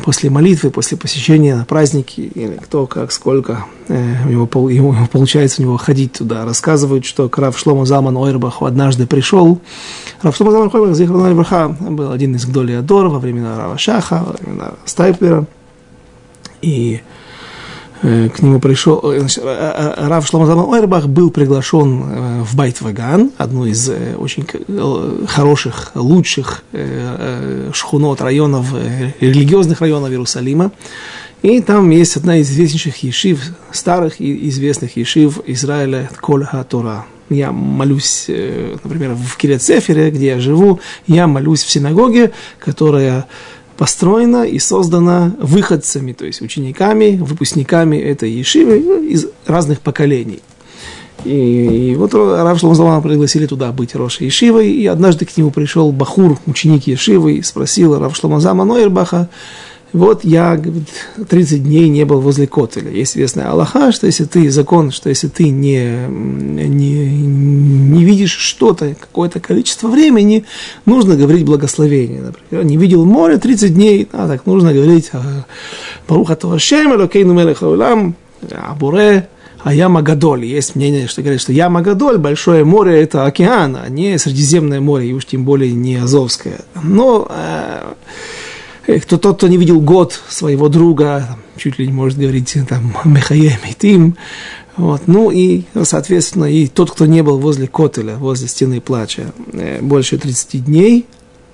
после 0.00 0.30
молитвы, 0.30 0.70
после 0.70 0.96
посещения 0.96 1.54
на 1.54 1.64
праздники, 1.64 2.20
или 2.20 2.56
кто 2.56 2.86
как, 2.86 3.12
сколько 3.12 3.64
э, 3.88 4.14
его, 4.28 4.70
ему, 4.70 4.94
получается 5.12 5.62
у 5.62 5.64
него 5.64 5.76
ходить 5.76 6.14
туда. 6.14 6.44
Рассказывают, 6.44 7.04
что 7.04 7.28
Крав 7.28 7.58
Шлома 7.58 7.86
Заман 7.86 8.16
Ойрбах 8.16 8.62
однажды 8.62 9.06
пришел. 9.06 9.60
Рав 10.22 10.36
Шлома 10.36 10.52
Заман 10.52 10.70
Ойрбах, 10.72 10.96
Зихрон 10.96 11.22
Ойрбаха, 11.22 11.68
был 11.68 12.10
один 12.10 12.34
из 12.34 12.44
Гдоли 12.46 12.72
Адор 12.72 13.08
во 13.08 13.18
времена 13.18 13.56
Рава 13.56 13.78
Шаха, 13.78 14.24
во 14.26 14.32
времена 14.32 14.72
Стайплера. 14.84 15.46
И 16.62 17.00
Э, 17.00 17.19
к 18.02 18.40
нему 18.40 18.60
пришел, 18.60 19.00
э, 19.12 19.26
э, 19.36 20.08
Рав 20.08 20.26
Шломазам 20.26 20.66
Ойрбах 20.68 21.06
был 21.06 21.30
приглашен 21.30 22.44
в 22.44 22.56
Байт-Ваган, 22.56 23.32
одну 23.36 23.66
из 23.66 23.90
очень 24.16 24.46
хороших, 25.26 25.92
лучших 25.94 26.64
шхунот 27.72 28.22
районов, 28.22 28.72
религиозных 29.20 29.80
районов 29.82 30.10
Иерусалима. 30.10 30.72
И 31.42 31.60
там 31.60 31.90
есть 31.90 32.16
одна 32.16 32.38
из 32.38 32.50
известнейших 32.50 32.96
ешив, 33.02 33.40
старых 33.70 34.20
и 34.20 34.48
известных 34.48 34.96
ешив 34.96 35.40
Израиля 35.46 36.10
Коль 36.20 36.46
Тора. 36.68 37.06
Я 37.28 37.52
молюсь, 37.52 38.26
например, 38.28 39.14
в 39.14 39.36
Кирецефере, 39.36 40.10
где 40.10 40.28
я 40.28 40.40
живу, 40.40 40.80
я 41.06 41.26
молюсь 41.26 41.62
в 41.62 41.70
синагоге, 41.70 42.32
которая 42.58 43.26
построена 43.80 44.44
и 44.44 44.58
создана 44.58 45.32
выходцами, 45.38 46.12
то 46.12 46.26
есть 46.26 46.42
учениками, 46.42 47.16
выпускниками 47.16 47.96
этой 47.96 48.30
ешивы 48.30 48.78
из 49.08 49.24
разных 49.46 49.80
поколений. 49.80 50.40
И, 51.24 51.92
и 51.92 51.94
вот 51.94 52.12
Рав 52.12 52.58
Шломзалама 52.58 53.00
пригласили 53.00 53.46
туда 53.46 53.72
быть 53.72 53.94
Рошей 53.94 54.26
Ешивой, 54.26 54.70
и 54.70 54.84
однажды 54.84 55.24
к 55.24 55.34
нему 55.34 55.50
пришел 55.50 55.92
Бахур, 55.92 56.38
ученик 56.44 56.88
Ешивы, 56.88 57.36
и 57.36 57.42
спросил 57.42 57.98
Рав 57.98 58.14
Шломазама 58.14 58.66
Нойербаха, 58.66 59.30
вот 59.92 60.24
я, 60.24 60.56
говорит, 60.56 60.88
30 61.28 61.64
дней 61.64 61.88
не 61.88 62.04
был 62.04 62.20
возле 62.20 62.46
Котеля. 62.46 62.90
Есть 62.90 63.14
известная 63.16 63.50
Аллаха, 63.50 63.90
что 63.90 64.06
если 64.06 64.24
ты, 64.24 64.50
закон, 64.50 64.90
что 64.92 65.08
если 65.08 65.28
ты 65.28 65.48
не, 65.48 66.06
не, 66.08 67.06
не 67.06 68.04
видишь 68.04 68.32
что-то, 68.32 68.94
какое-то 68.94 69.40
количество 69.40 69.88
времени, 69.88 70.44
нужно 70.86 71.16
говорить 71.16 71.44
благословение. 71.44 72.22
Например, 72.22 72.64
не 72.64 72.76
видел 72.76 73.04
море 73.04 73.38
30 73.38 73.74
дней, 73.74 74.08
а 74.12 74.28
так 74.28 74.46
нужно 74.46 74.72
говорить 74.72 75.10
Баруха 76.08 76.36
Тавашем, 76.36 76.94
Элокейну 76.94 77.34
Мелех 77.34 77.62
Аулам, 77.62 78.14
Абуре, 78.52 79.28
а 79.62 79.74
Яма 79.74 80.02
Гадоль. 80.02 80.44
Есть 80.44 80.76
мнение, 80.76 81.08
что 81.08 81.22
говорят, 81.22 81.40
что 81.40 81.52
Яма 81.52 81.82
Гадоль, 81.82 82.18
большое 82.18 82.64
море, 82.64 83.02
это 83.02 83.26
океан, 83.26 83.76
а 83.76 83.88
не 83.88 84.18
Средиземное 84.18 84.80
море, 84.80 85.08
и 85.08 85.12
уж 85.12 85.26
тем 85.26 85.44
более 85.44 85.72
не 85.72 85.96
Азовское. 85.96 86.60
Но 86.82 87.26
э, 87.28 87.92
кто 88.98 89.18
тот, 89.18 89.36
кто 89.36 89.48
не 89.48 89.56
видел 89.56 89.80
год 89.80 90.18
своего 90.28 90.68
друга, 90.68 91.36
чуть 91.56 91.78
ли 91.78 91.86
не 91.86 91.92
может 91.92 92.18
говорить 92.18 92.56
там 92.68 92.94
Михаем 93.04 93.58
и 93.68 93.74
Тим, 93.74 94.16
вот. 94.76 95.02
Ну 95.06 95.30
и, 95.30 95.64
соответственно, 95.82 96.46
и 96.46 96.66
тот, 96.66 96.90
кто 96.90 97.06
не 97.06 97.22
был 97.22 97.38
возле 97.38 97.66
Котеля, 97.66 98.16
возле 98.16 98.48
стены 98.48 98.80
плача, 98.80 99.32
э, 99.52 99.80
больше 99.82 100.16
30 100.16 100.64
дней, 100.64 101.06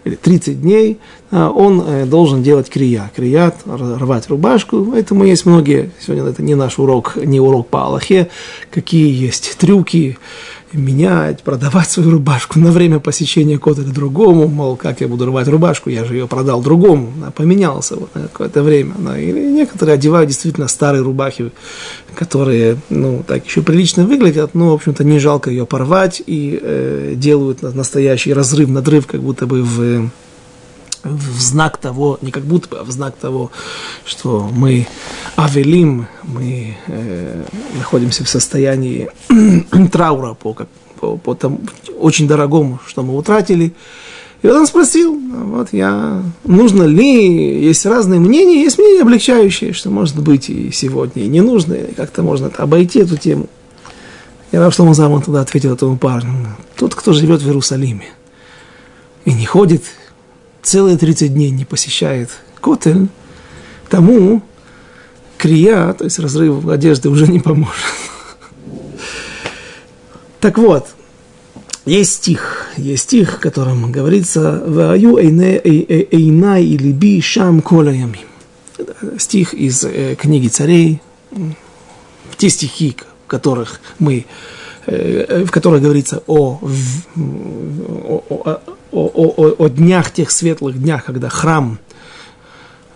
или 0.05 0.14
30 0.14 0.61
дней, 0.62 0.99
а, 1.33 1.50
он 1.50 1.83
э, 1.85 2.07
должен 2.07 2.40
делать 2.45 2.71
крия. 2.71 3.11
Крият, 3.16 3.57
рвать 3.66 4.28
рубашку. 4.28 4.85
Поэтому 4.85 5.25
есть 5.25 5.45
многие, 5.47 5.90
сегодня 6.00 6.28
это 6.28 6.45
не 6.45 6.55
наш 6.55 6.78
урок, 6.78 7.16
не 7.16 7.40
урок 7.40 7.66
по 7.66 7.87
Аллахе, 7.87 8.28
какие 8.71 9.12
есть 9.12 9.57
трюки, 9.59 10.16
менять, 10.76 11.42
продавать 11.42 11.90
свою 11.90 12.11
рубашку 12.11 12.59
на 12.59 12.71
время 12.71 13.00
посещения 13.00 13.59
котеля 13.59 13.92
другому, 13.92 14.49
мол, 14.49 14.76
как 14.76 15.00
я 15.00 15.09
буду 15.09 15.26
рвать 15.26 15.49
рубашку, 15.49 15.90
я 15.90 16.04
же 16.04 16.14
ее 16.14 16.26
продал 16.26 16.62
другому, 16.62 17.12
а 17.26 17.30
поменялся 17.30 17.97
вот 17.97 18.14
на 18.14 18.23
какое-то 18.23 18.62
время. 18.62 18.95
Да. 18.99 19.18
Или 19.18 19.50
некоторые 19.50 19.95
одевают 19.95 20.28
действительно 20.28 20.68
старые 20.68 21.02
рубахи, 21.02 21.50
которые, 22.14 22.78
ну, 22.90 23.25
так 23.26 23.47
еще 23.47 23.62
прилично 23.62 24.04
выглядят, 24.04 24.54
но, 24.54 24.71
в 24.71 24.75
общем-то, 24.75 25.04
не 25.04 25.18
жалко 25.18 25.50
ее 25.50 25.66
порвать 25.66 26.23
и 26.26 26.59
э, 26.61 27.14
делают 27.16 27.62
настоящий 27.62 28.33
разрыв, 28.33 28.68
надрыв, 28.68 29.06
как 29.06 29.21
будто 29.21 29.47
бы 29.47 29.62
в 29.62 30.11
в 31.08 31.40
знак 31.40 31.78
того, 31.78 32.18
не 32.22 32.30
как 32.30 32.44
будто 32.44 32.68
бы, 32.68 32.78
а 32.78 32.84
в 32.84 32.90
знак 32.90 33.16
того, 33.16 33.50
что 34.04 34.48
мы 34.52 34.86
авелим, 35.36 36.06
мы 36.22 36.76
э, 36.86 37.44
находимся 37.76 38.25
в 38.25 38.28
состоянии 38.28 39.08
траура 39.92 40.34
по, 40.34 40.54
как, 40.54 40.68
по, 41.00 41.16
по 41.16 41.34
тому 41.34 41.60
очень 41.98 42.28
дорогому, 42.28 42.80
что 42.86 43.02
мы 43.02 43.16
утратили. 43.16 43.72
И 44.42 44.48
он 44.48 44.66
спросил, 44.66 45.18
вот 45.18 45.72
я, 45.72 46.22
нужно 46.44 46.84
ли, 46.84 47.64
есть 47.64 47.86
разные 47.86 48.20
мнения, 48.20 48.62
есть 48.62 48.78
мнения 48.78 49.02
облегчающие, 49.02 49.72
что 49.72 49.90
может 49.90 50.20
быть 50.20 50.50
и 50.50 50.70
сегодня, 50.70 51.25
и 51.25 51.28
не 51.28 51.40
нужно, 51.40 51.76
как-то 51.96 52.22
можно 52.22 52.50
обойти 52.58 53.00
эту 53.00 53.16
тему. 53.16 53.46
И 54.52 54.56
Рав 54.56 54.75
Шломо 54.75 54.94
Заман 54.94 55.22
тогда 55.22 55.40
ответил 55.40 55.75
этому 55.75 55.96
парню, 55.96 56.56
тот, 56.76 56.94
кто 56.94 57.12
живет 57.12 57.42
в 57.42 57.46
Иерусалиме 57.46 58.06
и 59.25 59.32
не 59.32 59.44
ходит 59.44 59.82
целые 60.66 60.99
30 60.99 61.32
дней 61.32 61.50
не 61.50 61.64
посещает 61.64 62.30
Котель, 62.61 63.08
тому 63.88 64.42
крия, 65.38 65.92
то 65.92 66.04
есть 66.04 66.18
разрыв 66.18 66.66
одежды 66.68 67.08
уже 67.08 67.28
не 67.28 67.38
поможет. 67.38 67.85
Так 70.40 70.58
вот, 70.58 70.88
есть 71.85 72.14
стих, 72.14 72.66
есть 72.76 73.04
стих, 73.04 73.37
в 73.37 73.40
котором 73.40 73.92
говорится 73.92 74.62
«Ваю 74.66 75.18
эйнай 75.18 76.64
и 76.64 76.76
либи 76.76 77.20
шам 77.20 77.62
коляями». 77.62 78.20
Стих 79.18 79.54
из 79.54 79.85
э, 79.85 80.16
книги 80.16 80.49
царей, 80.49 81.00
те 82.37 82.50
стихи, 82.50 82.96
в 83.25 83.28
которых 83.28 83.80
мы, 83.99 84.26
э, 84.87 85.44
в 85.44 85.50
которых 85.50 85.80
говорится 85.80 86.23
о, 86.26 86.61
о, 87.16 88.25
о, 88.28 88.75
о, 88.96 89.32
о, 89.36 89.64
о 89.64 89.68
днях, 89.68 90.10
тех 90.10 90.30
светлых 90.30 90.80
днях, 90.80 91.04
когда 91.04 91.28
храм 91.28 91.78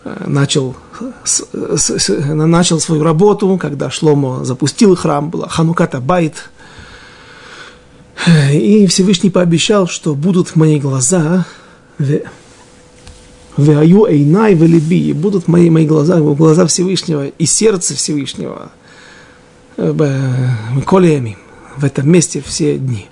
э, 0.04 0.24
начал, 0.26 0.74
с, 1.24 1.44
с, 1.52 2.08
начал 2.08 2.80
свою 2.80 3.02
работу, 3.02 3.58
когда 3.58 3.90
Шломо 3.90 4.44
запустил 4.44 4.96
храм, 4.96 5.30
была 5.30 5.48
Хануката 5.48 6.00
Байт, 6.00 6.50
и 8.52 8.86
Всевышний 8.86 9.30
пообещал, 9.30 9.86
что 9.88 10.14
будут 10.14 10.56
мои 10.56 10.78
глаза, 10.78 11.46
Веаю 13.56 14.06
эйнай 14.06 14.54
велиби, 14.54 15.12
будут 15.12 15.48
мои, 15.48 15.68
мои 15.70 15.86
глаза, 15.86 16.18
глаза 16.20 16.66
Всевышнего 16.66 17.26
и 17.26 17.46
сердце 17.46 17.94
Всевышнего, 17.94 18.70
колеями, 19.76 21.36
в 21.76 21.84
этом 21.84 22.10
месте 22.10 22.42
все 22.46 22.78
дни. 22.78 23.08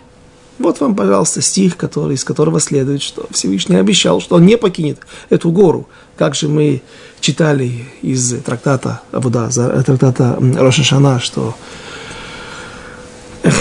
Вот 0.59 0.81
вам, 0.81 0.95
пожалуйста, 0.95 1.41
стих, 1.41 1.77
который, 1.77 2.15
из 2.15 2.25
которого 2.25 2.59
следует, 2.61 3.03
что 3.03 3.27
Всевышний 3.31 3.77
обещал, 3.77 4.21
что 4.21 4.37
он 4.37 4.47
не 4.47 4.57
покинет 4.57 4.99
эту 5.31 5.51
гору. 5.51 5.89
Как 6.17 6.35
же 6.35 6.49
мы 6.49 6.83
читали 7.21 7.87
из 8.03 8.35
трактата 8.43 9.01
Абуда, 9.13 9.49
трактата 9.85 10.37
Роша 10.57 10.83
Шана, 10.83 11.21
что 11.21 11.55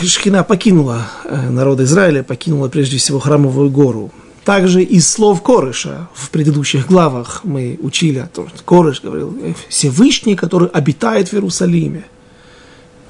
Шхина 0.03 0.43
покинула 0.43 1.07
э, 1.25 1.49
народ 1.49 1.79
Израиля, 1.81 2.23
покинула 2.23 2.67
прежде 2.67 2.97
всего 2.97 3.19
храмовую 3.19 3.69
гору. 3.69 4.11
Также 4.43 4.81
из 4.81 5.07
слов 5.07 5.43
Корыша 5.43 6.07
в 6.13 6.29
предыдущих 6.29 6.87
главах 6.87 7.41
мы 7.43 7.77
учили 7.81 8.19
о 8.19 8.27
том, 8.27 8.47
что 8.47 8.63
Корыш 8.63 9.01
говорил, 9.01 9.37
«Э, 9.43 9.53
Всевышний, 9.69 10.35
который 10.35 10.69
обитает 10.69 11.29
в 11.29 11.33
Иерусалиме. 11.33 12.05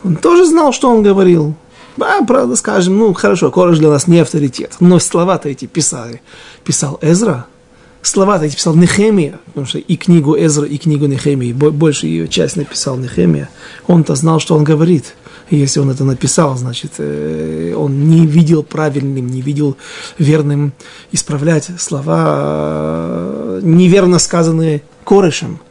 Он 0.03 0.15
тоже 0.15 0.45
знал, 0.45 0.73
что 0.73 0.89
он 0.89 1.03
говорил. 1.03 1.55
А, 1.99 2.23
правда, 2.23 2.55
скажем, 2.55 2.97
ну 2.97 3.13
хорошо, 3.13 3.51
Корыш 3.51 3.79
для 3.79 3.89
нас 3.89 4.07
не 4.07 4.19
авторитет, 4.19 4.75
но 4.79 4.99
слова-то 4.99 5.49
эти 5.49 5.65
писали. 5.65 6.21
Писал 6.63 6.99
Эзра, 7.01 7.47
слова-то 8.01 8.45
эти 8.45 8.55
писал 8.55 8.75
Нехемия, 8.75 9.39
потому 9.47 9.65
что 9.65 9.79
и 9.79 9.95
книгу 9.95 10.35
Эзра, 10.37 10.65
и 10.65 10.77
книгу 10.77 11.07
Нехемии, 11.07 11.53
больше 11.53 12.07
ее 12.07 12.27
часть 12.27 12.55
написал 12.55 12.97
Нехемия. 12.97 13.49
Он-то 13.87 14.15
знал, 14.15 14.39
что 14.39 14.55
он 14.55 14.63
говорит. 14.63 15.15
Если 15.49 15.79
он 15.79 15.89
это 15.89 16.03
написал, 16.03 16.57
значит, 16.57 16.95
э, 16.97 17.73
он 17.73 18.09
не 18.09 18.27
видел 18.27 18.63
правильным, 18.63 19.27
не 19.27 19.41
видел 19.41 19.77
верным 20.17 20.73
исправлять 21.13 21.69
слова, 21.79 22.25
э, 22.27 23.59
неверно 23.63 24.19
сказанные 24.19 24.83
Корышем. 25.05 25.61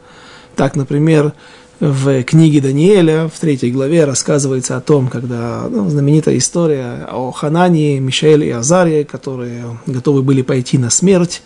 Так, 0.55 0.75
например, 0.75 1.33
в 1.79 2.23
книге 2.23 2.61
Даниэля, 2.61 3.27
в 3.27 3.39
третьей 3.39 3.71
главе, 3.71 4.05
рассказывается 4.05 4.77
о 4.77 4.81
том, 4.81 5.07
когда 5.07 5.67
ну, 5.69 5.89
знаменитая 5.89 6.37
история 6.37 7.07
о 7.11 7.31
Ханании, 7.31 7.99
Мишеле 7.99 8.47
и 8.47 8.51
Азаре, 8.51 9.05
которые 9.05 9.77
готовы 9.85 10.23
были 10.23 10.41
пойти 10.41 10.77
на 10.77 10.89
смерть 10.89 11.43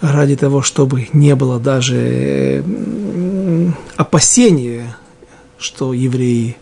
ради 0.00 0.36
того, 0.36 0.62
чтобы 0.62 1.08
не 1.12 1.34
было 1.34 1.58
даже 1.58 2.62
опасения, 3.96 4.96
что 5.58 5.92
евреи 5.92 6.56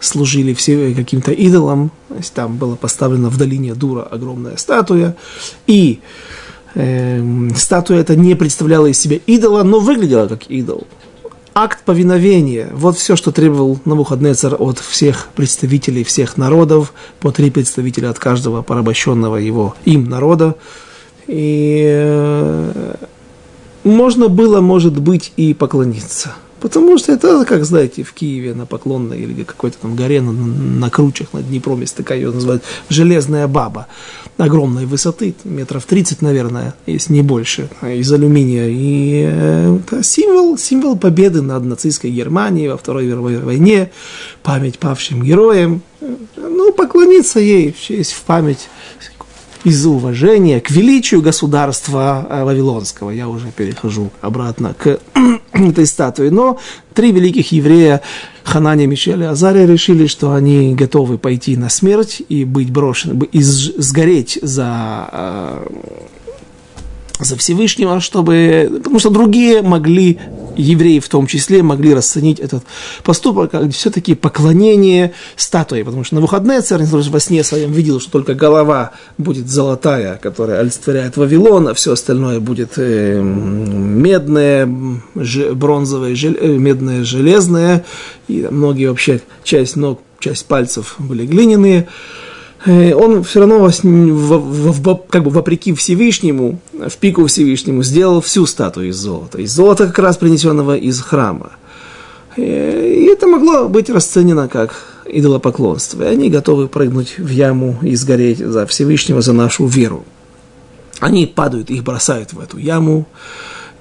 служили 0.00 0.52
все 0.52 0.94
каким-то 0.94 1.32
идолам. 1.32 1.92
То 2.08 2.16
есть 2.16 2.34
там 2.34 2.56
была 2.56 2.76
поставлена 2.76 3.30
в 3.30 3.38
долине 3.38 3.74
Дура 3.74 4.02
огромная 4.02 4.56
статуя. 4.56 5.16
И 5.66 6.00
э, 6.74 7.48
статуя 7.54 8.00
эта 8.00 8.16
не 8.16 8.34
представляла 8.34 8.86
из 8.86 8.98
себя 8.98 9.18
идола, 9.26 9.62
но 9.62 9.78
выглядела 9.80 10.26
как 10.26 10.50
идол 10.50 10.86
акт 11.54 11.84
повиновения. 11.84 12.68
Вот 12.72 12.96
все, 12.96 13.16
что 13.16 13.32
требовал 13.32 13.78
Навуходнецер 13.84 14.56
от 14.58 14.78
всех 14.78 15.28
представителей 15.34 16.04
всех 16.04 16.36
народов, 16.36 16.92
по 17.20 17.32
три 17.32 17.50
представителя 17.50 18.10
от 18.10 18.18
каждого 18.18 18.62
порабощенного 18.62 19.36
его 19.36 19.74
им 19.84 20.08
народа. 20.08 20.56
И 21.26 21.84
э, 21.86 22.94
можно 23.84 24.28
было, 24.28 24.60
может 24.60 24.98
быть, 24.98 25.32
и 25.36 25.54
поклониться– 25.54 26.34
Потому 26.60 26.98
что 26.98 27.12
это, 27.12 27.44
как 27.44 27.64
знаете, 27.64 28.02
в 28.02 28.12
Киеве 28.12 28.54
на 28.54 28.66
Поклонной 28.66 29.20
или 29.20 29.44
какой-то 29.44 29.78
там 29.78 29.96
горе 29.96 30.20
на, 30.20 30.32
на 30.32 30.90
кручах 30.90 31.32
над 31.32 31.48
Днепром 31.48 31.80
есть 31.80 31.96
такая, 31.96 32.18
ее 32.18 32.30
называют 32.30 32.62
железная 32.88 33.48
баба 33.48 33.86
огромной 34.36 34.86
высоты, 34.86 35.34
метров 35.44 35.84
30, 35.84 36.22
наверное, 36.22 36.74
если 36.86 37.12
не 37.12 37.22
больше, 37.22 37.68
из 37.82 38.10
алюминия. 38.12 38.68
И 38.68 39.28
э, 39.30 39.78
это 39.78 40.02
символ, 40.02 40.56
символ 40.58 40.96
победы 40.96 41.42
над 41.42 41.64
нацистской 41.64 42.10
Германией 42.10 42.68
во 42.68 42.76
Второй 42.76 43.06
мировой 43.06 43.38
войне, 43.38 43.90
память 44.42 44.78
павшим 44.78 45.22
героям. 45.22 45.82
Ну, 46.36 46.72
поклониться 46.72 47.40
ей 47.40 47.72
в 47.72 47.80
честь, 47.80 48.12
в 48.12 48.22
память 48.22 48.68
из 49.64 49.84
уважения 49.84 50.60
к 50.60 50.70
величию 50.70 51.20
государства 51.20 52.26
э, 52.28 52.44
Вавилонского. 52.44 53.10
Я 53.10 53.28
уже 53.28 53.50
перехожу 53.50 54.10
обратно 54.20 54.74
к 54.74 54.98
этой 55.52 55.86
статуе. 55.86 56.30
Но 56.30 56.58
три 56.94 57.12
великих 57.12 57.52
еврея, 57.52 58.02
Ханания, 58.44 58.86
Мишель 58.86 59.22
и 59.22 59.26
Азария, 59.26 59.66
решили, 59.66 60.06
что 60.06 60.32
они 60.32 60.74
готовы 60.74 61.18
пойти 61.18 61.56
на 61.56 61.68
смерть 61.68 62.22
и 62.28 62.44
быть 62.44 62.70
брошены, 62.70 63.24
и 63.32 63.42
сгореть 63.42 64.38
за 64.42 65.08
э, 65.12 65.66
за 67.24 67.36
Всевышнего, 67.36 68.00
чтобы, 68.00 68.70
потому 68.78 68.98
что 68.98 69.10
другие 69.10 69.62
могли, 69.62 70.18
евреи 70.56 70.98
в 70.98 71.08
том 71.08 71.26
числе, 71.26 71.62
могли 71.62 71.94
расценить 71.94 72.40
этот 72.40 72.64
поступок 73.02 73.50
как 73.50 73.72
все-таки 73.72 74.14
поклонение 74.14 75.12
статуе, 75.36 75.84
потому 75.84 76.04
что 76.04 76.16
на 76.16 76.20
выходные 76.20 76.60
царь 76.60 76.82
во 76.84 77.20
сне 77.20 77.44
своем 77.44 77.72
видел, 77.72 78.00
что 78.00 78.10
только 78.10 78.34
голова 78.34 78.92
будет 79.18 79.48
золотая, 79.48 80.16
которая 80.16 80.60
олицетворяет 80.60 81.16
Вавилон, 81.16 81.68
а 81.68 81.74
все 81.74 81.92
остальное 81.92 82.40
будет 82.40 82.72
э, 82.76 83.20
медное, 83.20 84.68
бронзовое, 85.54 86.14
жел, 86.14 86.34
э, 86.40 86.46
медное, 86.46 87.04
железное, 87.04 87.84
и 88.28 88.46
многие 88.50 88.86
вообще 88.86 89.20
часть 89.44 89.76
ног, 89.76 90.00
часть 90.18 90.46
пальцев 90.46 90.96
были 90.98 91.26
глиняные. 91.26 91.88
Э, 92.66 92.94
он 92.94 93.22
все 93.22 93.40
равно 93.40 93.70
как 95.08 95.24
бы 95.24 95.30
вопреки 95.30 95.72
Всевышнему, 95.72 96.60
в 96.72 96.96
пику 96.98 97.26
Всевышнему, 97.26 97.82
сделал 97.82 98.20
всю 98.20 98.46
статую 98.46 98.88
из 98.88 98.96
золота. 98.96 99.38
Из 99.38 99.50
золота 99.52 99.86
как 99.86 99.98
раз 99.98 100.16
принесенного 100.18 100.76
из 100.76 101.00
храма. 101.00 101.52
Э, 102.36 102.92
и 102.94 103.06
это 103.06 103.26
могло 103.26 103.68
быть 103.68 103.88
расценено 103.88 104.48
как 104.48 104.74
идолопоклонство. 105.06 106.02
И 106.02 106.06
они 106.06 106.28
готовы 106.28 106.68
прыгнуть 106.68 107.18
в 107.18 107.28
яму 107.28 107.78
и 107.82 107.94
сгореть 107.96 108.38
за 108.38 108.66
Всевышнего, 108.66 109.22
за 109.22 109.32
нашу 109.32 109.66
веру. 109.66 110.04
Они 111.00 111.26
падают, 111.26 111.70
их 111.70 111.82
бросают 111.82 112.34
в 112.34 112.40
эту 112.40 112.58
яму. 112.58 113.06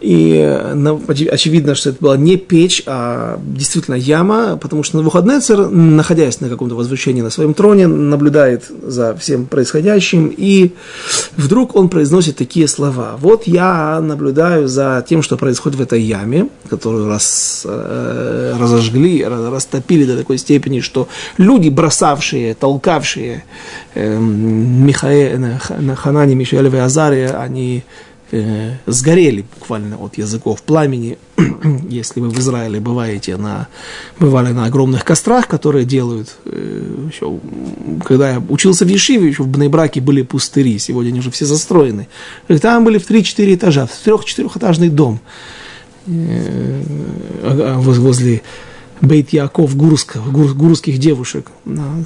И 0.01 0.37
э, 0.37 1.27
очевидно, 1.31 1.75
что 1.75 1.89
это 1.89 1.97
была 1.99 2.17
не 2.17 2.37
печь, 2.37 2.83
а 2.85 3.39
действительно 3.43 3.95
яма, 3.95 4.57
потому 4.57 4.83
что 4.83 4.97
на 4.97 5.03
выходные 5.03 5.39
царь, 5.41 5.57
находясь 5.57 6.39
на 6.39 6.49
каком-то 6.49 6.75
возвышении 6.75 7.21
на 7.21 7.29
своем 7.29 7.53
троне, 7.53 7.87
наблюдает 7.87 8.65
за 8.81 9.15
всем 9.15 9.45
происходящим, 9.45 10.33
и 10.35 10.71
вдруг 11.35 11.75
он 11.75 11.89
произносит 11.89 12.37
такие 12.37 12.67
слова. 12.67 13.15
Вот 13.19 13.45
я 13.45 13.99
наблюдаю 14.01 14.67
за 14.67 15.05
тем, 15.07 15.21
что 15.21 15.37
происходит 15.37 15.77
в 15.77 15.81
этой 15.81 16.01
яме, 16.01 16.49
которую 16.69 17.07
раз, 17.07 17.63
э, 17.65 18.55
разожгли, 18.59 19.25
растопили 19.25 20.05
до 20.05 20.17
такой 20.17 20.37
степени, 20.37 20.79
что 20.79 21.09
люди, 21.37 21.69
бросавшие, 21.69 22.53
толкавшие 22.53 23.43
э, 23.95 24.17
Михаэ, 24.17 25.59
Ханани, 25.95 26.35
Мишель 26.35 26.73
и 26.73 26.77
Азария, 26.77 27.39
они 27.39 27.83
э, 28.31 28.75
сгорели 28.85 29.45
буквально 29.59 29.97
от 29.97 30.17
языков 30.17 30.61
пламени. 30.61 31.17
Если 31.89 32.19
вы 32.19 32.29
в 32.29 32.39
Израиле 32.39 32.79
бываете 32.79 33.37
на, 33.37 33.67
бывали 34.19 34.51
на 34.51 34.65
огромных 34.65 35.03
кострах, 35.03 35.47
которые 35.47 35.85
делают, 35.85 36.35
э, 36.45 37.07
еще, 37.11 37.39
когда 38.05 38.31
я 38.31 38.43
учился 38.49 38.85
в 38.85 38.87
Ешиве, 38.87 39.27
еще 39.27 39.43
в 39.43 39.47
Бнейбраке 39.47 40.01
были 40.01 40.21
пустыри, 40.21 40.77
сегодня 40.79 41.09
они 41.09 41.19
уже 41.19 41.31
все 41.31 41.45
застроены. 41.45 42.07
Там 42.61 42.83
были 42.83 42.97
в 42.97 43.09
3-4 43.09 43.55
этажа, 43.55 43.85
в 43.85 43.91
трех-четырехэтажный 44.03 44.89
дом 44.89 45.19
э, 46.07 46.83
возле 47.77 48.41
Бейт 49.01 49.31
Яков 49.31 49.75
Гурского, 49.75 50.29
гур, 50.29 50.53
гурских 50.53 50.97
девушек. 50.97 51.47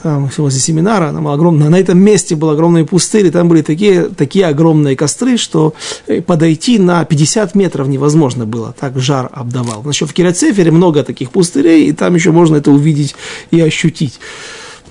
Там 0.03 0.29
возле 0.38 0.60
семинара, 0.60 1.12
там 1.12 1.27
огромное, 1.27 1.69
на 1.69 1.79
этом 1.79 1.99
месте 1.99 2.36
был 2.36 2.49
огромный 2.49 2.86
пустырь, 2.86 3.27
и 3.27 3.32
там 3.32 3.47
были 3.47 3.62
такие, 3.62 4.10
такие 4.10 4.45
огромные 4.45 4.95
костры, 4.95 5.38
что 5.38 5.73
э, 6.08 6.21
подойти 6.21 6.77
на 6.77 7.03
50 7.03 7.56
метров 7.56 7.88
невозможно 7.88 8.45
было, 8.45 8.75
так 8.79 8.99
жар 8.99 9.29
обдавал. 9.32 9.82
Значит, 9.82 10.10
в 10.10 10.13
Кирацефере 10.13 10.71
много 10.71 11.03
таких 11.03 11.32
пустырей, 11.32 11.88
и 11.89 11.91
там 11.93 12.13
еще 12.15 12.32
можно 12.32 12.58
это 12.58 12.71
увидеть 12.71 13.15
и 13.51 13.60
ощутить 13.60 14.19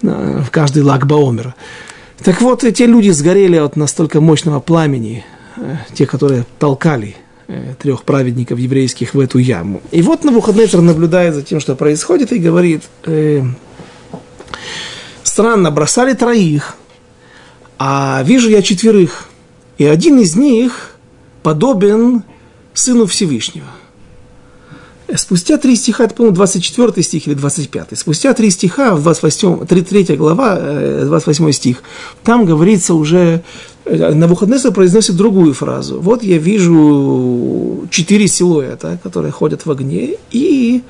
в 0.03 0.51
каждый 0.51 0.83
лагбаомер. 0.83 1.55
Так 2.23 2.41
вот, 2.41 2.65
эти 2.65 2.83
люди 2.83 3.11
сгорели 3.11 3.57
от 3.57 3.77
настолько 3.77 4.21
мощного 4.21 4.61
пламени, 4.61 5.25
э, 5.57 5.77
те, 5.95 6.07
которые 6.07 6.45
толкали 6.59 7.17
трех 7.79 8.05
праведников 8.05 8.59
еврейских 8.59 9.15
в 9.15 9.21
эту 9.21 9.39
яму. 9.39 9.83
И 9.91 10.03
вот 10.03 10.25
Навуходнецер 10.25 10.81
наблюдает 10.81 11.35
за 11.35 11.43
тем, 11.43 11.61
что 11.61 11.75
происходит, 11.75 12.33
и 12.33 12.39
говорит, 12.39 12.83
э, 13.05 13.43
странно, 15.23 15.71
бросали 15.71 16.15
троих, 16.15 16.77
а 17.79 18.23
вижу 18.25 18.49
я 18.49 18.63
четверых, 18.63 19.29
и 19.79 19.85
один 19.85 20.19
из 20.19 20.37
них 20.37 20.97
подобен 21.43 22.23
Сыну 22.75 23.07
Всевышнего. 23.07 23.67
Спустя 25.17 25.59
три 25.59 25.77
стиха, 25.77 26.05
это, 26.05 26.15
по-моему, 26.15 26.35
24 26.35 27.03
стих 27.03 27.27
или 27.27 27.35
25. 27.35 27.89
Спустя 27.99 28.33
три 28.35 28.51
стиха, 28.51 28.95
в 28.95 29.03
28, 29.03 29.67
33 29.67 30.17
глава, 30.17 30.57
28 30.57 31.49
э, 31.49 31.53
стих, 31.53 31.83
там 32.23 32.45
говорится 32.45 32.95
уже, 32.95 33.43
э, 33.85 34.15
Навуходнесор 34.15 34.73
произносит 34.73 35.17
другую 35.17 35.55
фразу. 35.55 36.01
Вот 36.01 36.23
я 36.23 36.39
вижу 36.39 37.87
четыре 37.91 38.29
силуэта, 38.29 38.99
которые 39.03 39.33
ходят 39.33 39.67
в 39.67 39.71
огне, 39.71 40.17
и 40.31 40.83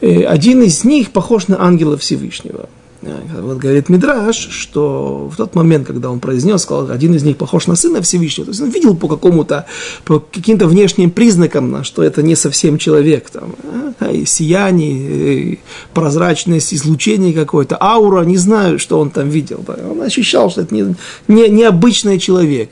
э, 0.00 0.24
один 0.24 0.62
из 0.62 0.84
них 0.84 1.10
похож 1.10 1.48
на 1.48 1.62
ангела 1.62 1.96
Всевышнего. 1.96 2.68
Вот 3.02 3.58
говорит 3.58 3.88
Мидраш, 3.88 4.36
что 4.36 5.28
в 5.32 5.36
тот 5.36 5.56
момент, 5.56 5.86
когда 5.88 6.08
он 6.10 6.20
произнес, 6.20 6.62
сказал, 6.62 6.90
один 6.90 7.14
из 7.14 7.24
них 7.24 7.36
похож 7.36 7.66
на 7.66 7.74
сына 7.74 8.00
Всевышнего, 8.00 8.46
то 8.46 8.50
есть 8.52 8.62
он 8.62 8.70
видел 8.70 8.96
по 8.96 9.08
какому-то, 9.08 9.66
по 10.04 10.20
каким-то 10.20 10.68
внешним 10.68 11.10
признакам, 11.10 11.82
что 11.82 12.04
это 12.04 12.22
не 12.22 12.36
совсем 12.36 12.78
человек, 12.78 13.28
там, 13.30 13.54
а, 13.98 14.12
сияние, 14.24 15.58
прозрачность, 15.94 16.72
излучение 16.74 17.32
какое-то, 17.32 17.76
аура, 17.80 18.24
не 18.24 18.36
знаю, 18.36 18.78
что 18.78 19.00
он 19.00 19.10
там 19.10 19.28
видел. 19.28 19.64
Да. 19.66 19.76
Он 19.90 20.00
ощущал, 20.02 20.50
что 20.50 20.60
это 20.60 20.72
не, 20.72 20.94
не, 21.26 21.48
необычный 21.48 22.20
человек. 22.20 22.70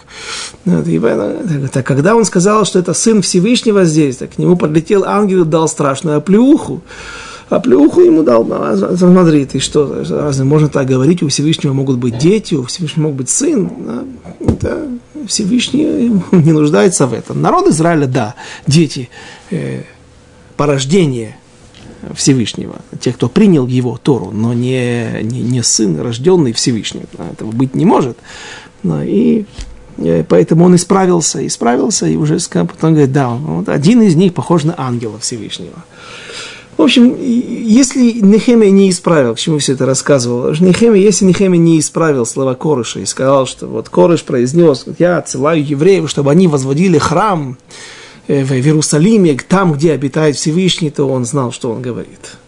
И, 0.64 1.00
это, 1.00 1.82
когда 1.82 2.14
он 2.14 2.24
сказал, 2.24 2.64
что 2.64 2.78
это 2.78 2.94
сын 2.94 3.20
Всевышнего 3.22 3.84
здесь, 3.84 4.16
так 4.18 4.34
к 4.34 4.38
нему 4.38 4.56
подлетел 4.56 5.04
ангел 5.04 5.42
и 5.42 5.44
дал 5.44 5.68
страшную 5.68 6.18
оплеуху 6.18 6.82
а 7.50 7.58
плюху 7.58 8.00
ему 8.00 8.22
дал, 8.22 8.46
а, 8.50 8.96
смотри, 8.96 9.44
ты 9.44 9.58
что, 9.58 10.04
разве 10.08 10.44
можно 10.44 10.68
так 10.68 10.86
говорить, 10.86 11.22
у 11.22 11.28
Всевышнего 11.28 11.72
могут 11.72 11.98
быть 11.98 12.16
дети, 12.16 12.54
у 12.54 12.64
Всевышнего 12.64 13.08
мог 13.08 13.16
быть 13.16 13.28
сын, 13.28 13.70
это 14.38 14.86
Всевышний 15.26 16.12
не 16.30 16.52
нуждается 16.52 17.08
в 17.08 17.12
этом. 17.12 17.42
Народ 17.42 17.66
Израиля, 17.68 18.06
да, 18.06 18.34
дети, 18.68 19.10
э, 19.50 19.82
порождение 20.56 21.36
Всевышнего, 22.14 22.76
те, 23.00 23.12
кто 23.12 23.28
принял 23.28 23.66
его 23.66 23.98
Тору, 24.00 24.30
но 24.32 24.54
не, 24.54 25.20
не, 25.22 25.42
не 25.42 25.62
сын, 25.64 26.00
рожденный 26.00 26.52
Всевышним, 26.52 27.02
этого 27.32 27.50
быть 27.50 27.74
не 27.74 27.84
может. 27.84 28.16
И 28.84 29.44
э, 29.98 30.24
Поэтому 30.28 30.66
он 30.66 30.76
исправился, 30.76 31.44
исправился, 31.44 32.06
и 32.06 32.14
уже 32.14 32.38
потом 32.52 32.92
говорит, 32.92 33.12
да, 33.12 33.28
вот 33.28 33.68
один 33.68 34.02
из 34.02 34.14
них 34.14 34.34
похож 34.34 34.62
на 34.62 34.74
ангела 34.78 35.18
Всевышнего. 35.18 35.84
В 36.80 36.84
общем, 36.84 37.14
если 37.20 38.10
Нехемия 38.22 38.70
не 38.70 38.88
исправил, 38.88 39.34
к 39.34 39.38
чему 39.38 39.58
все 39.58 39.74
это 39.74 39.84
рассказывал, 39.84 40.50
Нехемия, 40.60 41.02
если 41.02 41.26
Нехемия 41.26 41.58
не 41.58 41.78
исправил 41.78 42.24
слова 42.24 42.54
Корыша 42.54 43.00
и 43.00 43.04
сказал, 43.04 43.46
что 43.46 43.66
вот 43.66 43.90
Корыш 43.90 44.22
произнес, 44.22 44.86
я 44.98 45.18
отсылаю 45.18 45.62
евреев, 45.62 46.08
чтобы 46.08 46.30
они 46.30 46.48
возводили 46.48 46.96
храм 46.96 47.58
э, 48.28 48.44
в 48.44 48.52
Иерусалиме, 48.52 49.36
там, 49.46 49.74
где 49.74 49.92
обитает 49.92 50.36
Всевышний, 50.36 50.88
то 50.88 51.04
он 51.06 51.26
знал, 51.26 51.52
что 51.52 51.70
он 51.70 51.82
говорит. 51.82 52.38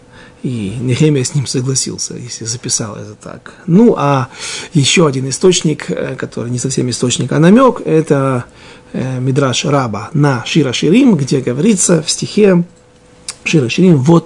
И 0.41 0.77
Нехемия 0.81 1.23
с 1.23 1.35
ним 1.35 1.45
согласился, 1.45 2.15
если 2.15 2.45
записал 2.45 2.95
это 2.95 3.13
так. 3.13 3.53
Ну, 3.67 3.93
а 3.95 4.29
еще 4.73 5.05
один 5.05 5.29
источник, 5.29 5.91
э, 5.91 6.15
который 6.15 6.49
не 6.49 6.57
совсем 6.57 6.89
источник, 6.89 7.31
а 7.33 7.37
намек, 7.37 7.83
это 7.85 8.45
э, 8.93 9.19
Мидраш 9.19 9.65
Раба 9.65 10.09
на 10.13 10.43
Шира 10.43 10.73
Ширим, 10.73 11.17
где 11.17 11.39
говорится 11.39 12.01
в 12.01 12.09
стихе 12.09 12.63
Шира 13.43 13.69
Ширим, 13.69 13.97
вот 13.97 14.22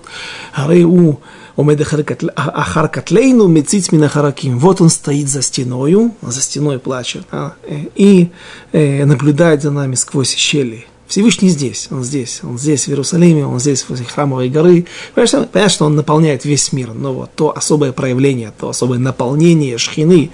Аре 0.53 0.83
у 0.83 1.19
омед 1.57 1.81
ахар 1.81 2.87
катлейну 2.87 3.47
мецит 3.47 3.91
минахараким. 3.91 4.59
Вот 4.59 4.81
он 4.81 4.89
стоит 4.89 5.27
за 5.27 5.41
стеною, 5.41 6.13
за 6.21 6.41
стеной 6.41 6.79
плачет, 6.79 7.23
а, 7.31 7.53
и 7.95 8.29
э, 8.71 9.05
наблюдает 9.05 9.61
за 9.61 9.71
нами 9.71 9.95
сквозь 9.95 10.35
щели. 10.35 10.85
Всевышний 11.07 11.49
здесь, 11.49 11.87
он 11.89 12.03
здесь, 12.03 12.41
он 12.43 12.57
здесь 12.57 12.85
в 12.85 12.89
Иерусалиме, 12.89 13.45
он 13.45 13.59
здесь 13.59 13.83
в 13.83 14.05
Храмовой 14.05 14.49
горы. 14.49 14.85
Понятно, 15.15 15.47
понятно, 15.51 15.73
что 15.73 15.85
он 15.85 15.95
наполняет 15.95 16.43
весь 16.43 16.73
мир, 16.73 16.93
но 16.93 17.13
вот 17.13 17.31
то 17.33 17.55
особое 17.55 17.93
проявление, 17.93 18.51
то 18.57 18.67
особое 18.67 18.99
наполнение 18.99 19.77
шхины, 19.77 20.31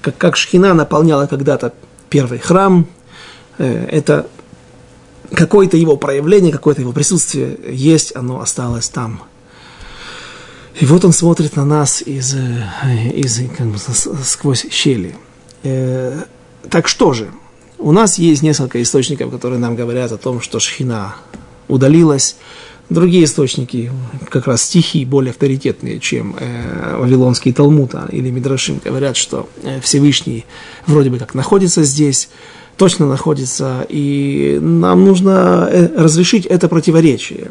как, 0.00 0.16
как 0.16 0.36
шхина 0.36 0.72
наполняла 0.72 1.26
когда-то 1.26 1.74
первый 2.10 2.38
храм, 2.38 2.86
это 3.58 4.28
какое-то 5.34 5.76
его 5.76 5.96
проявление, 5.96 6.52
какое-то 6.52 6.82
его 6.82 6.92
присутствие 6.92 7.58
есть, 7.68 8.14
оно 8.16 8.40
осталось 8.40 8.88
там. 8.88 9.22
И 10.80 10.86
вот 10.86 11.04
он 11.04 11.12
смотрит 11.12 11.56
на 11.56 11.64
нас 11.64 12.02
из, 12.02 12.34
э, 12.34 13.10
из, 13.14 13.40
как 13.56 13.68
бы, 13.68 13.78
сквозь 13.78 14.66
щели. 14.70 15.14
Э, 15.62 16.24
так 16.68 16.88
что 16.88 17.12
же? 17.12 17.30
У 17.78 17.92
нас 17.92 18.18
есть 18.18 18.42
несколько 18.42 18.82
источников, 18.82 19.30
которые 19.30 19.58
нам 19.58 19.76
говорят 19.76 20.10
о 20.10 20.18
том, 20.18 20.40
что 20.40 20.58
Шхина 20.58 21.14
удалилась. 21.68 22.36
Другие 22.90 23.24
источники, 23.24 23.90
как 24.28 24.46
раз 24.46 24.62
стихи, 24.62 25.04
более 25.04 25.30
авторитетные, 25.30 26.00
чем 26.00 26.36
э, 26.38 26.96
Вавилонский 26.98 27.52
Талмуд 27.52 27.94
или 28.10 28.30
Мидрашим, 28.30 28.80
говорят, 28.84 29.16
что 29.16 29.48
э, 29.62 29.80
Всевышний 29.80 30.44
вроде 30.86 31.08
бы 31.08 31.18
как 31.18 31.34
находится 31.34 31.82
здесь, 31.82 32.28
точно 32.76 33.06
находится, 33.06 33.86
и 33.88 34.58
нам 34.60 35.04
нужно 35.04 35.68
э, 35.70 35.88
разрешить 35.96 36.46
это 36.46 36.68
противоречие. 36.68 37.50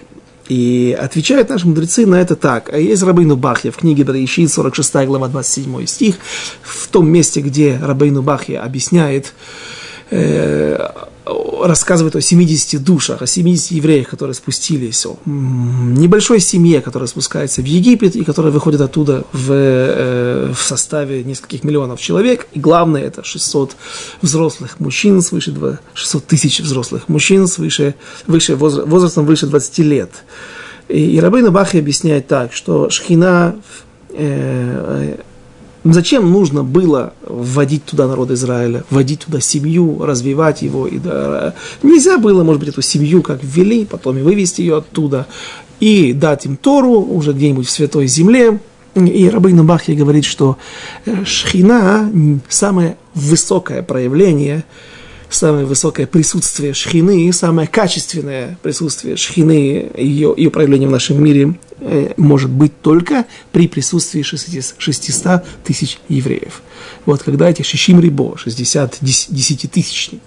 И 0.50 0.98
отвечают 1.00 1.50
наши 1.50 1.68
мудрецы 1.68 2.06
на 2.06 2.16
это 2.16 2.36
так. 2.36 2.70
А 2.74 2.78
есть 2.78 3.02
Рабейну 3.02 3.38
Бахья 3.38 3.72
в 3.72 3.78
книге 3.78 4.04
Браишит, 4.04 4.52
46 4.52 5.08
глава, 5.08 5.30
27 5.30 5.86
стих, 5.86 6.16
в 6.62 6.88
том 6.90 7.10
месте, 7.10 7.40
где 7.40 7.80
Рабейну 7.82 8.22
Бахья 8.22 8.62
объясняет 8.62 9.34
э, 10.10 10.86
рассказывает 11.26 12.16
о 12.16 12.22
70 12.22 12.84
душах, 12.84 13.22
о 13.22 13.28
70 13.28 13.72
евреях, 13.72 14.10
которые 14.10 14.36
спустились, 14.36 15.06
о 15.06 15.18
небольшой 15.26 16.40
семье, 16.40 16.82
которая 16.82 17.08
спускается 17.08 17.62
в 17.62 17.66
Египет 17.66 18.16
и 18.16 18.24
которая 18.24 18.52
выходит 18.52 18.82
оттуда 18.82 19.24
в, 19.32 19.52
э, 19.52 20.54
в 20.54 20.62
составе 20.62 21.24
нескольких 21.24 21.64
миллионов 21.64 22.02
человек. 22.02 22.48
И 22.54 22.60
главное, 22.60 23.04
это 23.04 23.24
600 23.24 23.76
взрослых 24.22 24.80
мужчин, 24.80 25.22
свыше 25.22 25.52
2, 25.52 25.80
600 25.94 26.26
тысяч 26.26 26.60
взрослых 26.60 27.08
мужчин, 27.08 27.48
свыше, 27.48 27.96
выше, 28.28 28.56
возрастом 28.56 29.26
выше 29.26 29.48
20 29.48 29.80
лет. 29.80 30.12
И, 30.90 31.16
и 31.16 31.20
Рабейна 31.20 31.52
Бахи 31.52 31.78
объясняет 31.78 32.28
так, 32.28 32.54
что 32.54 32.90
Шхина 32.90 33.56
э, 34.10 35.18
Зачем 35.84 36.32
нужно 36.32 36.63
было 36.63 37.13
вводить 37.28 37.84
туда 37.84 38.08
народ 38.08 38.32
Израиля, 38.32 38.86
вводить 38.89 39.22
туда 39.22 39.41
семью, 39.41 40.06
развивать 40.06 40.62
его? 40.62 40.88
И, 40.88 40.98
да, 40.98 41.54
нельзя 41.82 42.17
было, 42.17 42.43
может 42.43 42.62
быть, 42.62 42.69
эту 42.69 42.82
семью 42.82 43.22
как 43.22 43.43
ввели, 43.43 43.86
потом 43.86 44.17
и 44.17 44.22
вывести 44.22 44.62
ее 44.62 44.78
оттуда, 44.78 45.28
и 45.82 46.13
дать 46.13 46.46
им 46.46 46.56
Тору 46.56 47.02
уже 47.02 47.34
где-нибудь 47.34 47.67
в 47.67 47.72
Святой 47.72 48.08
Земле. 48.08 48.60
И 48.96 49.28
Рабейна 49.28 49.63
Бахья 49.63 49.96
говорит, 49.96 50.24
что 50.24 50.58
э, 51.06 51.26
шхина– 51.26 52.10
самое 52.48 52.98
высокое 53.15 53.82
проявление– 53.82 54.63
самое 55.36 55.65
высокое 55.65 56.08
присутствие 56.08 56.74
шхины, 56.74 57.32
самое 57.34 57.67
качественное 57.67 58.58
присутствие 58.62 59.15
шхины, 59.15 59.91
ее, 59.98 60.34
ее 60.36 60.50
проявление 60.50 60.88
в 60.88 60.91
нашем 60.91 61.24
мире 61.24 61.56
э, 61.80 62.13
может 62.17 62.50
быть 62.50 62.82
только 62.82 63.26
при 63.52 63.67
присутствии 63.67 64.22
600 64.22 65.43
тысяч 65.63 66.00
евреев. 66.10 66.62
Вот 67.06 67.24
когда 67.24 67.50
эти 67.50 67.62
шишим 67.62 68.00
рибо, 68.00 68.38
60 68.38 68.98
десятитысячник, 69.02 70.22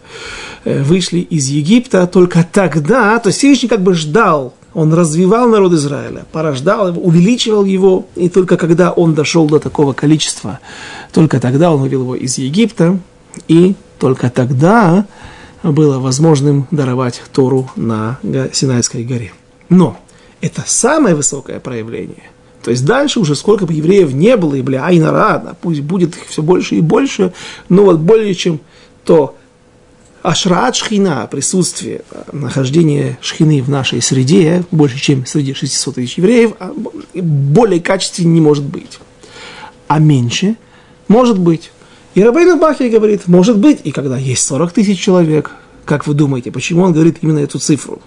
э, 0.64 0.83
вышли 0.83 1.21
из 1.21 1.49
Египта, 1.49 2.07
только 2.07 2.47
тогда, 2.51 3.19
то 3.19 3.29
есть 3.29 3.38
Всевышний 3.38 3.69
как 3.69 3.83
бы 3.83 3.95
ждал 3.95 4.55
он 4.77 4.92
развивал 4.92 5.49
народ 5.49 5.73
Израиля, 5.73 6.27
порождал 6.33 6.88
его, 6.88 7.01
увеличивал 7.01 7.64
его, 7.64 8.05
и 8.14 8.29
только 8.29 8.59
когда 8.59 8.92
он 8.92 9.14
дошел 9.14 9.47
до 9.47 9.59
такого 9.59 9.95
количества, 9.95 10.59
только 11.14 11.40
тогда 11.40 11.73
он 11.73 11.81
вывел 11.81 12.03
его 12.03 12.14
из 12.14 12.37
Египта, 12.37 12.99
и 13.49 13.75
только 13.99 14.31
тогда 14.31 15.07
было 15.63 15.99
возможным 15.99 16.67
даровать 16.71 17.23
Тору 17.33 17.71
на 17.77 18.19
Синайской 18.53 19.05
горе. 19.05 19.33
Но 19.69 19.99
это 20.41 20.63
самое 20.67 21.15
высокое 21.15 21.61
проявление. 21.61 22.31
То 22.63 22.71
есть 22.71 22.85
дальше 22.85 23.21
уже 23.21 23.37
сколько 23.37 23.67
бы 23.67 23.73
евреев 23.73 24.13
не 24.13 24.37
было, 24.37 24.55
и 24.57 24.63
бля, 24.63 24.85
айна 24.85 25.13
рада, 25.13 25.57
пусть 25.61 25.81
будет 25.83 26.17
их 26.17 26.27
все 26.27 26.43
больше 26.43 26.77
и 26.77 26.81
больше, 26.81 27.33
но 27.69 27.85
вот 27.85 27.99
более 27.99 28.35
чем 28.35 28.61
то 29.05 29.37
ашраат 30.23 30.75
шхина, 30.75 31.29
присутствие, 31.31 32.03
нахождение 32.33 33.19
шхины 33.21 33.63
в 33.63 33.71
нашей 33.71 34.03
среде, 34.03 34.65
больше, 34.73 34.99
чем 34.99 35.25
среди 35.27 35.55
600 35.55 35.95
тысяч 35.95 36.19
евреев, 36.19 36.55
а 36.59 36.73
более 37.15 37.81
качественнее 37.81 38.35
не 38.35 38.41
может 38.41 38.65
быть. 38.65 38.99
А 39.87 40.01
меньше 40.01 40.57
может 41.07 41.39
быть. 41.39 41.71
И 42.16 42.22
Рабейн 42.22 42.59
Бахи 42.59 42.85
говорит, 42.85 43.29
может 43.29 43.59
быть, 43.59 43.81
и 43.85 43.92
когда 43.92 44.16
есть 44.16 44.46
40 44.46 44.72
тысяч 44.72 44.98
человек, 44.98 45.50
как 45.85 46.07
вы 46.07 46.14
думаете, 46.14 46.50
почему 46.50 46.83
он 46.83 46.94
говорит 46.94 47.18
именно 47.20 47.40
эту 47.40 47.59
цифру? 47.59 48.00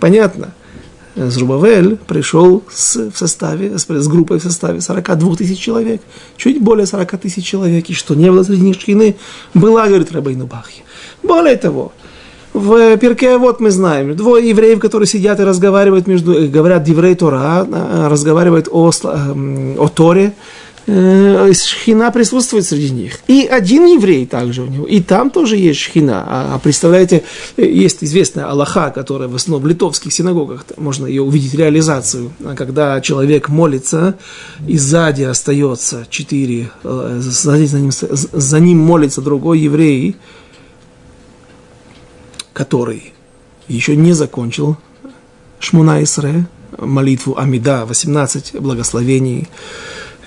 Понятно. 0.00 0.52
Зрубавель 1.16 1.96
пришел 1.96 2.62
с, 2.70 3.10
в 3.10 3.16
составе, 3.16 3.78
с, 3.78 3.86
с 3.88 4.08
группой 4.08 4.38
в 4.38 4.42
составе 4.42 4.82
42 4.82 5.36
тысяч 5.36 5.58
человек, 5.58 6.02
чуть 6.36 6.60
более 6.60 6.84
40 6.84 7.18
тысяч 7.18 7.46
человек, 7.46 7.88
и 7.88 7.94
что 7.94 8.14
не 8.14 8.30
было 8.30 8.42
среди 8.42 8.60
них 8.60 8.78
шхины, 8.78 9.16
была, 9.54 9.86
говорит 9.86 10.12
Рабейну 10.12 10.46
Бахи. 10.46 10.82
Более 11.22 11.56
того, 11.56 11.92
в 12.52 12.96
Перке 12.98 13.38
вот 13.38 13.60
мы 13.60 13.70
знаем, 13.70 14.14
двое 14.14 14.48
евреев, 14.48 14.78
которые 14.78 15.06
сидят 15.06 15.40
и 15.40 15.44
разговаривают 15.44 16.06
между, 16.06 16.50
говорят 16.50 16.86
еврей 16.86 17.14
Тора, 17.14 17.66
а, 17.70 18.08
разговаривают 18.10 18.68
о, 18.70 18.90
о 18.90 19.88
Торе, 19.88 20.24
э, 20.24 20.32
шхина 20.86 22.12
присутствует 22.12 22.64
среди 22.64 22.90
них. 22.90 23.18
И 23.26 23.44
один 23.44 23.86
еврей 23.86 24.24
также 24.24 24.62
у 24.62 24.66
него, 24.66 24.86
и 24.86 25.00
там 25.00 25.30
тоже 25.30 25.56
есть 25.56 25.80
шхина. 25.80 26.24
А, 26.26 26.54
а 26.54 26.58
представляете, 26.58 27.24
есть 27.56 28.04
известная 28.04 28.48
Аллаха, 28.48 28.90
которая 28.90 29.28
в 29.28 29.34
основном 29.34 29.62
в 29.62 29.66
литовских 29.66 30.12
синагогах, 30.12 30.64
можно 30.76 31.06
ее 31.06 31.22
увидеть 31.22 31.54
реализацию, 31.54 32.32
когда 32.56 33.00
человек 33.00 33.48
молится, 33.48 34.16
и 34.66 34.78
сзади 34.78 35.24
остается 35.24 36.06
четыре, 36.08 36.70
э, 36.84 37.18
сзади 37.20 37.64
за 37.64 37.80
ним, 37.80 37.90
за 37.92 38.60
ним 38.60 38.78
молится 38.78 39.20
другой 39.20 39.58
еврей, 39.60 40.16
который 42.52 43.12
еще 43.66 43.96
не 43.96 44.12
закончил 44.12 44.76
Шмуна 45.58 46.02
Исре, 46.02 46.46
молитву 46.78 47.36
Амида, 47.36 47.86
18 47.86 48.60
благословений, 48.60 49.48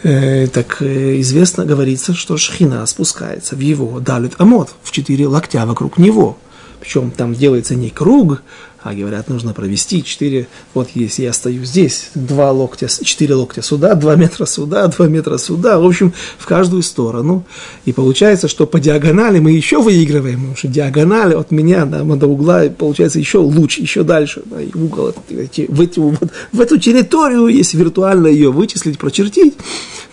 э, 0.04 0.48
так 0.48 0.82
э, 0.82 1.20
известно, 1.22 1.66
говорится, 1.66 2.14
что 2.14 2.38
Шхина 2.38 2.86
спускается 2.86 3.56
в 3.56 3.60
его 3.60 4.00
Далит 4.00 4.34
Амот, 4.38 4.70
в 4.84 4.92
четыре 4.92 5.28
локтя 5.28 5.66
вокруг 5.66 5.98
него. 5.98 6.38
Причем 6.80 7.12
там 7.12 7.34
делается 7.34 7.76
не 7.76 7.90
круг, 7.90 8.42
а 8.82 8.94
говорят, 8.94 9.28
нужно 9.30 9.54
провести 9.54 10.04
4, 10.04 10.48
вот 10.74 10.90
если 10.94 11.24
я 11.24 11.34
стою 11.34 11.66
здесь, 11.66 12.10
2 12.16 12.52
локтя, 12.52 12.88
4 12.88 13.34
локтя 13.36 13.62
сюда, 13.62 13.94
2 13.94 14.16
метра 14.16 14.46
сюда, 14.46 14.88
2 14.88 15.08
метра 15.08 15.38
сюда, 15.38 15.80
в 15.80 15.86
общем, 15.86 16.14
в 16.38 16.46
каждую 16.46 16.82
сторону. 16.84 17.46
И 17.86 17.92
получается, 17.92 18.48
что 18.48 18.66
по 18.66 18.80
диагонали 18.80 19.40
мы 19.40 19.52
еще 19.52 19.82
выигрываем, 19.82 20.40
потому 20.40 20.56
что 20.56 20.68
диагонали 20.70 21.34
от 21.34 21.52
меня 21.52 21.86
да, 21.86 22.04
до 22.04 22.28
угла 22.28 22.64
получается 22.70 23.20
еще 23.20 23.40
лучше, 23.40 23.82
еще 23.82 24.04
дальше. 24.04 24.44
Да, 24.46 24.62
и 24.62 24.72
угол, 24.74 25.14
в, 25.30 25.82
эти, 25.82 26.00
вот, 26.00 26.20
в 26.52 26.62
эту 26.62 26.78
территорию, 26.78 27.48
если 27.48 27.78
виртуально 27.78 28.28
ее 28.28 28.52
вычислить, 28.52 28.98
прочертить, 28.98 29.56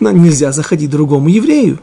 нам 0.00 0.22
нельзя 0.22 0.50
заходить 0.50 0.90
другому 0.90 1.28
еврею. 1.28 1.78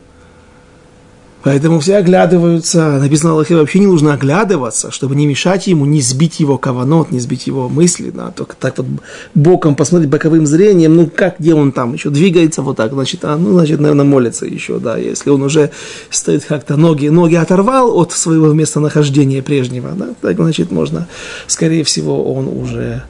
Поэтому 1.43 1.82
все 1.82 1.97
оглядываются. 1.97 2.99
Написано, 2.99 3.34
Аллахе 3.34 3.56
вообще 3.56 3.79
не 3.79 3.88
нужно 3.88 4.13
оглядываться, 4.13 4.91
чтобы 4.91 5.15
не 5.15 5.27
мешать 5.27 5.67
ему, 5.67 5.86
не 5.86 6.01
сбить 6.01 6.39
его 6.39 6.58
каванот, 6.58 7.12
не 7.12 7.19
сбить 7.19 7.47
его 7.47 7.67
мысли. 7.67 8.12
Да, 8.12 8.32
только 8.32 8.56
так 8.56 8.77
вот 8.77 8.88
боком 9.36 9.75
посмотреть 9.75 10.10
боковым 10.10 10.47
зрением, 10.47 10.95
ну 10.95 11.10
как, 11.13 11.39
где 11.39 11.53
он 11.53 11.73
там 11.73 11.93
еще 11.93 12.10
двигается 12.10 12.62
вот 12.62 12.77
так, 12.77 12.93
значит, 12.93 13.25
а, 13.25 13.36
ну, 13.38 13.51
значит, 13.53 13.82
наверное, 13.82 14.06
молится 14.06 14.45
еще, 14.45 14.79
да, 14.79 14.97
если 14.97 15.29
он 15.29 15.43
уже 15.43 15.71
стоит 16.10 16.45
как-то, 16.45 16.77
ноги, 16.77 17.08
ноги 17.08 17.36
оторвал 17.36 17.97
от 17.97 18.13
своего 18.13 18.53
местонахождения 18.53 19.41
прежнего, 19.41 19.91
да, 19.91 20.10
так, 20.21 20.38
значит, 20.38 20.71
можно, 20.71 21.08
скорее 21.47 21.84
всего, 21.84 22.34
он 22.34 22.47
уже 22.47 23.03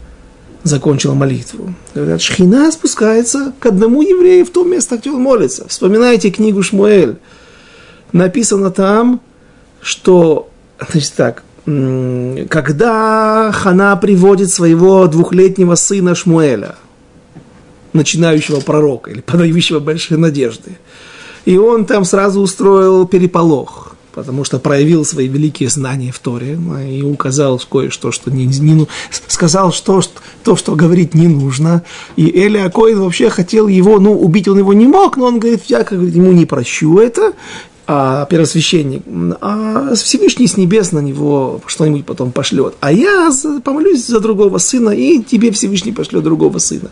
закончил 0.63 1.13
молитву. 1.13 1.73
Говорят, 1.93 2.21
шхина 2.21 2.71
спускается 2.71 3.53
к 3.59 3.65
одному 3.65 4.01
еврею 4.01 4.45
в 4.45 4.49
то 4.49 4.63
место, 4.63 4.97
где 4.97 5.11
он 5.11 5.21
молится. 5.21 5.67
Вспоминайте 5.67 6.31
книгу 6.31 6.63
Шмуэль 6.63 7.17
написано 8.13 8.71
там, 8.71 9.19
что, 9.81 10.49
значит 10.79 11.13
так, 11.13 11.43
когда 11.65 13.51
Хана 13.53 13.95
приводит 13.97 14.49
своего 14.49 15.07
двухлетнего 15.07 15.75
сына 15.75 16.15
Шмуэля, 16.15 16.75
начинающего 17.93 18.59
пророка 18.59 19.11
или 19.11 19.21
подающего 19.21 19.79
большие 19.79 20.17
надежды, 20.17 20.77
и 21.45 21.57
он 21.57 21.85
там 21.85 22.05
сразу 22.05 22.41
устроил 22.41 23.05
переполох, 23.07 23.95
потому 24.13 24.43
что 24.43 24.59
проявил 24.59 25.05
свои 25.05 25.27
великие 25.27 25.69
знания 25.69 26.11
в 26.11 26.19
Торе 26.19 26.57
и 26.87 27.01
указал 27.01 27.59
кое-что, 27.59 28.11
что 28.11 28.31
не, 28.31 28.45
не, 28.45 28.73
ну, 28.73 28.87
сказал 29.27 29.71
что, 29.71 30.01
что, 30.01 30.21
то, 30.43 30.55
что 30.55 30.75
говорить 30.75 31.13
не 31.13 31.27
нужно. 31.27 31.83
И 32.15 32.29
Эли 32.29 32.57
Акоин 32.57 32.99
вообще 32.99 33.29
хотел 33.29 33.67
его, 33.67 33.99
ну, 33.99 34.17
убить 34.17 34.47
он 34.47 34.59
его 34.59 34.73
не 34.73 34.87
мог, 34.87 35.17
но 35.17 35.25
он 35.25 35.39
говорит, 35.39 35.63
я 35.67 35.83
как 35.83 35.93
ему 35.93 36.31
не 36.31 36.45
прощу 36.45 36.99
это, 36.99 37.33
а, 37.85 38.25
первосвященник, 38.25 39.03
а 39.41 39.93
Всевышний 39.95 40.47
с 40.47 40.57
небес 40.57 40.91
на 40.91 40.99
него 40.99 41.61
что-нибудь 41.65 42.05
потом 42.05 42.31
пошлет. 42.31 42.75
А 42.79 42.91
я 42.91 43.31
помолюсь 43.63 44.05
за 44.05 44.19
другого 44.19 44.57
сына, 44.57 44.91
и 44.91 45.21
тебе 45.21 45.51
Всевышний 45.51 45.91
пошлет 45.91 46.23
другого 46.23 46.59
сына. 46.59 46.89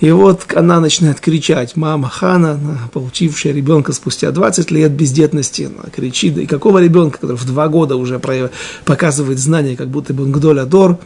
И 0.00 0.10
вот 0.10 0.44
она 0.54 0.80
начинает 0.80 1.20
кричать, 1.20 1.74
мама 1.76 2.08
Хана, 2.08 2.58
получившая 2.92 3.54
ребенка 3.54 3.92
спустя 3.92 4.30
20 4.30 4.70
лет 4.70 4.92
бездетности, 4.92 5.70
она 5.74 5.90
кричит, 5.90 6.36
и 6.36 6.46
какого 6.46 6.82
ребенка, 6.82 7.18
который 7.18 7.36
в 7.36 7.46
два 7.46 7.68
года 7.68 7.96
уже 7.96 8.20
показывает 8.84 9.38
знания, 9.38 9.76
как 9.76 9.88
будто 9.88 10.12
бы 10.12 10.24
он 10.24 10.32
Гдоля 10.32 10.66
Дор, 10.66 10.98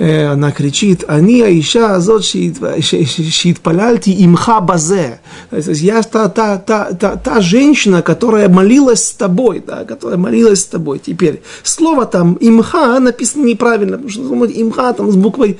она 0.00 0.50
кричит, 0.50 1.04
«Они 1.06 1.42
Аиша 1.42 1.96
азот 1.96 2.24
шиитпаляльти 2.24 4.24
имха 4.24 4.60
базе». 4.60 5.20
Я 5.50 6.02
та, 6.02 6.28
та, 6.28 6.56
та, 6.56 6.92
та, 6.94 7.16
та 7.16 7.40
женщина, 7.40 8.00
которая 8.00 8.48
молилась 8.48 9.04
с 9.04 9.12
тобой, 9.12 9.62
да, 9.66 9.84
которая 9.84 10.16
молилась 10.16 10.62
с 10.62 10.66
тобой. 10.66 10.98
Теперь 10.98 11.42
слово 11.62 12.06
там 12.06 12.38
имха 12.40 12.98
написано 12.98 13.44
неправильно, 13.44 13.98
потому 13.98 14.10
что 14.10 14.22
думать 14.22 14.52
имха 14.54 14.92
там 14.94 15.12
с 15.12 15.16
буквой, 15.16 15.58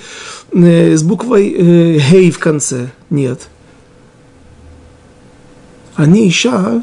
э, 0.53 0.97
с 0.97 1.03
буквой 1.03 1.51
э, 1.51 1.99
гей 2.11 2.31
в 2.31 2.39
конце. 2.39 2.89
Нет. 3.11 3.49
Они 5.97 6.29
Иша 6.29 6.83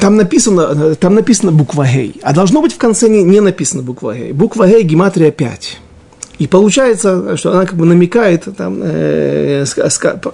там 0.00 0.16
написано, 0.16 0.94
там 0.94 1.14
написано 1.14 1.52
буква 1.52 1.86
Гей, 1.86 2.20
а 2.22 2.32
должно 2.32 2.60
быть 2.60 2.72
в 2.72 2.78
конце 2.78 3.08
не, 3.08 3.22
не 3.22 3.40
написано 3.40 3.82
буква 3.82 4.14
Гей. 4.14 4.32
Буква 4.32 4.66
Гей 4.66 4.82
гематрия 4.82 5.30
5. 5.30 5.78
И 6.38 6.46
получается, 6.46 7.36
что 7.36 7.52
она 7.52 7.64
как 7.64 7.76
бы 7.76 7.86
намекает, 7.86 8.48
там, 8.56 8.80
э, 8.82 9.64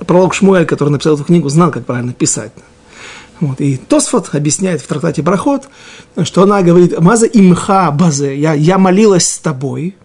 пророк 0.07 0.35
Шмуэль, 0.35 0.65
который 0.65 0.89
написал 0.89 1.15
эту 1.15 1.25
книгу, 1.25 1.49
знал, 1.49 1.71
как 1.71 1.85
правильно 1.85 2.13
писать. 2.13 2.53
Вот. 3.41 3.61
И 3.61 3.77
Тосфот 3.77 4.31
объясняет 4.33 4.81
в 4.81 4.87
трактате 4.87 5.23
Проход, 5.23 5.69
что 6.25 6.43
она 6.43 6.63
говорит, 6.63 6.99
Маза 7.01 7.27
имха 7.27 7.91
базе, 7.91 8.37
я, 8.37 8.55
я 8.55 8.79
молилась 8.79 9.29
с 9.29 9.39
тобой, 9.39 9.97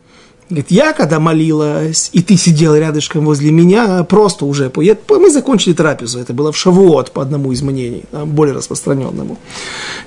Говорит, 0.49 0.69
я 0.69 0.93
когда 0.93 1.19
молилась, 1.19 2.11
и 2.13 2.21
ты 2.21 2.37
сидел 2.37 2.75
рядышком 2.75 3.25
возле 3.25 3.51
меня, 3.51 4.03
просто 4.03 4.45
уже, 4.45 4.71
мы 4.75 5.31
закончили 5.31 5.73
трапезу, 5.73 6.19
это 6.19 6.33
было 6.33 6.51
в 6.51 6.57
Шавуот 6.57 7.11
по 7.11 7.23
одному 7.23 7.51
из 7.51 7.63
мнений, 7.63 8.03
более 8.11 8.53
распространенному. 8.53 9.39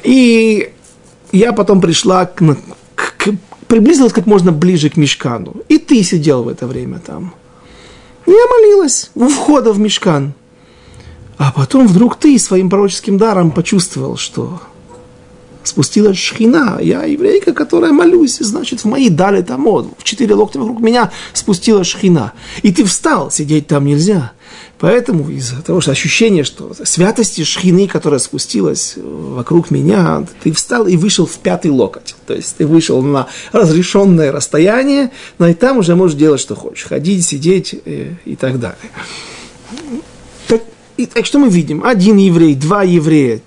И 0.05 0.71
я 1.33 1.53
потом 1.53 1.81
пришла 1.81 2.27
к, 2.27 2.57
к 2.95 3.31
приблизилась 3.67 4.13
как 4.13 4.27
можно 4.27 4.53
ближе 4.53 4.91
к 4.91 4.97
мешкану, 4.97 5.57
и 5.69 5.79
ты 5.79 6.05
сидел 6.05 6.45
в 6.45 6.49
это 6.49 6.69
время 6.69 7.01
там. 7.01 7.35
Я 8.27 8.47
молилась 8.47 9.11
у 9.15 9.29
входа 9.29 9.73
в 9.73 9.79
мешкан. 9.79 10.35
А 11.37 11.53
потом 11.53 11.87
вдруг 11.87 12.17
ты 12.17 12.39
своим 12.39 12.69
пророческим 12.69 13.17
даром 13.17 13.53
почувствовал, 13.53 14.17
что 14.17 14.61
спустилась 15.69 16.19
шхина, 16.19 16.79
я 16.81 17.05
еврейка, 17.05 17.53
которая 17.53 17.93
молюсь, 17.93 18.39
значит, 18.41 18.81
в 18.81 18.85
мои 18.87 19.09
дали 19.09 19.43
там, 19.43 19.65
вот, 19.65 19.93
в 19.97 20.05
четыре 20.05 20.35
локтя 20.35 20.59
вокруг 20.59 20.81
меня 20.81 21.11
спустилась 21.33 21.87
шхина. 21.87 22.33
И 22.63 22.73
ты 22.73 22.85
встал, 22.85 23.31
сидеть 23.31 23.67
там 23.67 23.85
нельзя. 23.85 24.33
Поэтому 24.79 25.29
из-за 25.29 25.61
того, 25.61 25.81
что 25.81 25.91
ощущение, 25.91 26.45
что 26.45 26.73
святости 26.85 27.43
шхины, 27.43 27.89
которая 27.89 28.21
спустилась 28.21 28.95
вокруг 28.97 29.71
меня, 29.71 30.25
ты 30.43 30.53
встал 30.53 30.87
и 30.87 30.97
вышел 30.97 31.27
в 31.27 31.39
пятый 31.39 31.71
локоть. 31.71 32.15
То 32.27 32.35
есть 32.35 32.57
ты 32.57 32.67
вышел 32.67 33.03
на 33.03 33.27
разрешенное 33.53 34.31
расстояние, 34.31 35.11
но 35.39 35.49
и 35.49 35.55
там 35.55 35.79
уже 35.79 35.97
можешь 35.97 36.17
делать, 36.17 36.41
что 36.41 36.55
хочешь. 36.55 36.85
Ходить, 36.85 37.27
сидеть 37.27 37.73
и, 37.75 37.81
э, 37.85 38.15
и 38.25 38.37
так 38.37 38.61
далее. 38.61 38.79
Так 40.47 40.63
И 40.97 41.07
так 41.07 41.27
что 41.27 41.39
мы 41.41 41.49
видим? 41.49 41.85
Один 41.85 42.17
еврей, 42.17 42.55
два 42.55 42.85
еврея, 42.85 43.41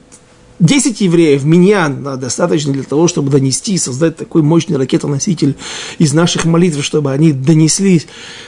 десять 0.62 1.02
евреев, 1.02 1.44
миньян, 1.44 2.04
да, 2.04 2.16
достаточно 2.16 2.72
для 2.72 2.84
того, 2.84 3.08
чтобы 3.08 3.30
донести, 3.30 3.78
создать 3.78 4.16
такой 4.16 4.44
мощный 4.44 4.78
ракетоноситель 4.78 5.58
из 5.98 6.14
наших 6.14 6.46
молитв, 6.46 6.84
чтобы 6.84 7.12
они 7.12 7.34
донесли 7.34 8.02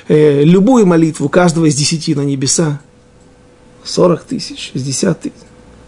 э, 0.08 0.44
любую 0.44 0.86
молитву 0.86 1.28
каждого 1.28 1.66
из 1.66 1.76
десяти 1.76 2.16
на 2.16 2.22
небеса. 2.22 2.80
40 3.84 4.24
тысяч, 4.24 4.72
60 4.74 5.22
тысяч. 5.22 5.34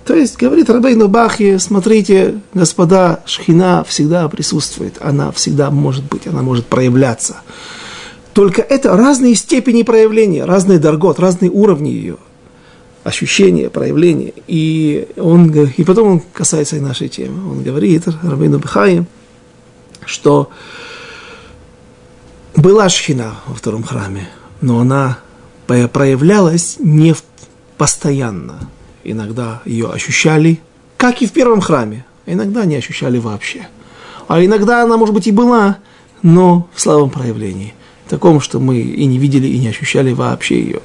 То 0.06 0.14
есть, 0.14 0.38
говорит 0.38 0.70
Рабейну 0.70 1.08
Бахи, 1.08 1.58
смотрите, 1.58 2.36
господа, 2.54 3.22
шхина 3.26 3.84
всегда 3.88 4.28
присутствует, 4.30 4.98
она 5.02 5.32
всегда 5.32 5.72
может 5.72 6.04
быть, 6.04 6.28
она 6.28 6.44
может 6.44 6.68
проявляться. 6.68 7.38
Только 8.34 8.62
это 8.62 8.96
разные 8.96 9.34
степени 9.34 9.82
проявления, 9.82 10.46
разные 10.46 10.78
даргот, 10.78 11.20
разные 11.20 11.50
уровни 11.50 11.90
ее, 11.90 12.18
ощущения, 13.06 13.70
проявления. 13.70 14.34
И, 14.48 15.08
он, 15.16 15.50
и 15.50 15.84
потом 15.86 16.08
он 16.08 16.20
касается 16.34 16.76
и 16.76 16.82
нашей 16.82 17.08
темы. 17.08 17.50
Он 17.50 17.64
говорит, 17.64 18.04
Рабейну 18.22 18.60
Бахи, 18.60 19.06
что 20.06 20.50
была 22.58 22.90
шхина 22.90 23.36
во 23.48 23.56
втором 23.56 23.84
храме, 23.84 24.28
но 24.60 24.82
она 24.82 25.20
проявлялась 25.68 26.76
не 26.80 27.16
постоянно– 27.78 28.70
Иногда 29.06 29.62
ее 29.66 29.92
ощущали, 29.92 30.60
как 30.98 31.22
и 31.22 31.28
в 31.28 31.32
первом 31.32 31.62
храме, 31.62 32.06
а 32.26 32.34
иногда 32.34 32.66
не 32.66 32.76
ощущали 32.76 33.20
вообще. 33.20 33.68
А 34.28 34.44
иногда 34.44 34.82
она, 34.82 34.98
может 34.98 35.14
быть, 35.14 35.28
и 35.28 35.32
была, 35.32 35.78
но 36.24 36.68
в 36.74 36.82
слабом 36.82 37.12
проявлении. 37.12 37.76
Таком, 38.10 38.42
что 38.42 38.60
мы 38.60 38.80
и 38.80 39.06
не 39.06 39.20
видели, 39.20 39.48
и 39.48 39.60
не 39.60 39.68
ощущали 39.68 40.12
вообще 40.12 40.60
ее. 40.60 40.82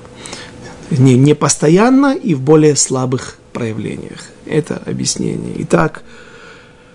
Не, 0.90 1.16
не 1.16 1.34
постоянно 1.34 2.14
и 2.14 2.34
в 2.34 2.40
более 2.40 2.76
слабых 2.76 3.38
проявлениях. 3.52 4.20
Это 4.46 4.82
объяснение. 4.84 5.54
Итак, 5.58 6.02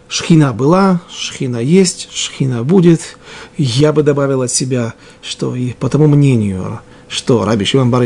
Шхина 0.08 0.54
была, 0.54 1.02
шхина 1.10 1.58
есть, 1.58 2.10
шхина 2.14 2.64
будет. 2.64 3.18
Я 3.58 3.92
бы 3.92 4.04
добавил 4.04 4.44
от 4.44 4.52
себя, 4.52 4.94
что 5.22 5.56
и 5.56 5.74
по 5.74 5.90
тому 5.90 6.08
мнению 6.08 6.80
что 7.08 7.46
Раби 7.46 7.66
Шимон 7.66 7.92
бар 7.92 8.04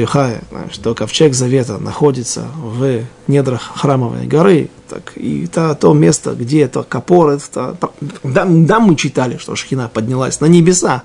что 0.71 0.93
ковчег 0.93 1.33
завета 1.33 1.77
находится 1.77 2.47
в 2.57 3.01
недрах 3.27 3.71
храмовой 3.75 4.27
горы, 4.27 4.69
так 4.89 5.13
и 5.15 5.45
это 5.45 5.75
то 5.75 5.93
место, 5.93 6.33
где 6.33 6.63
это 6.63 6.83
капор, 6.83 7.31
это, 7.31 7.77
да, 8.23 8.45
да, 8.45 8.79
мы 8.79 8.95
читали, 8.95 9.37
что 9.37 9.55
Шхина 9.55 9.89
поднялась 9.91 10.41
на 10.41 10.45
небеса, 10.45 11.03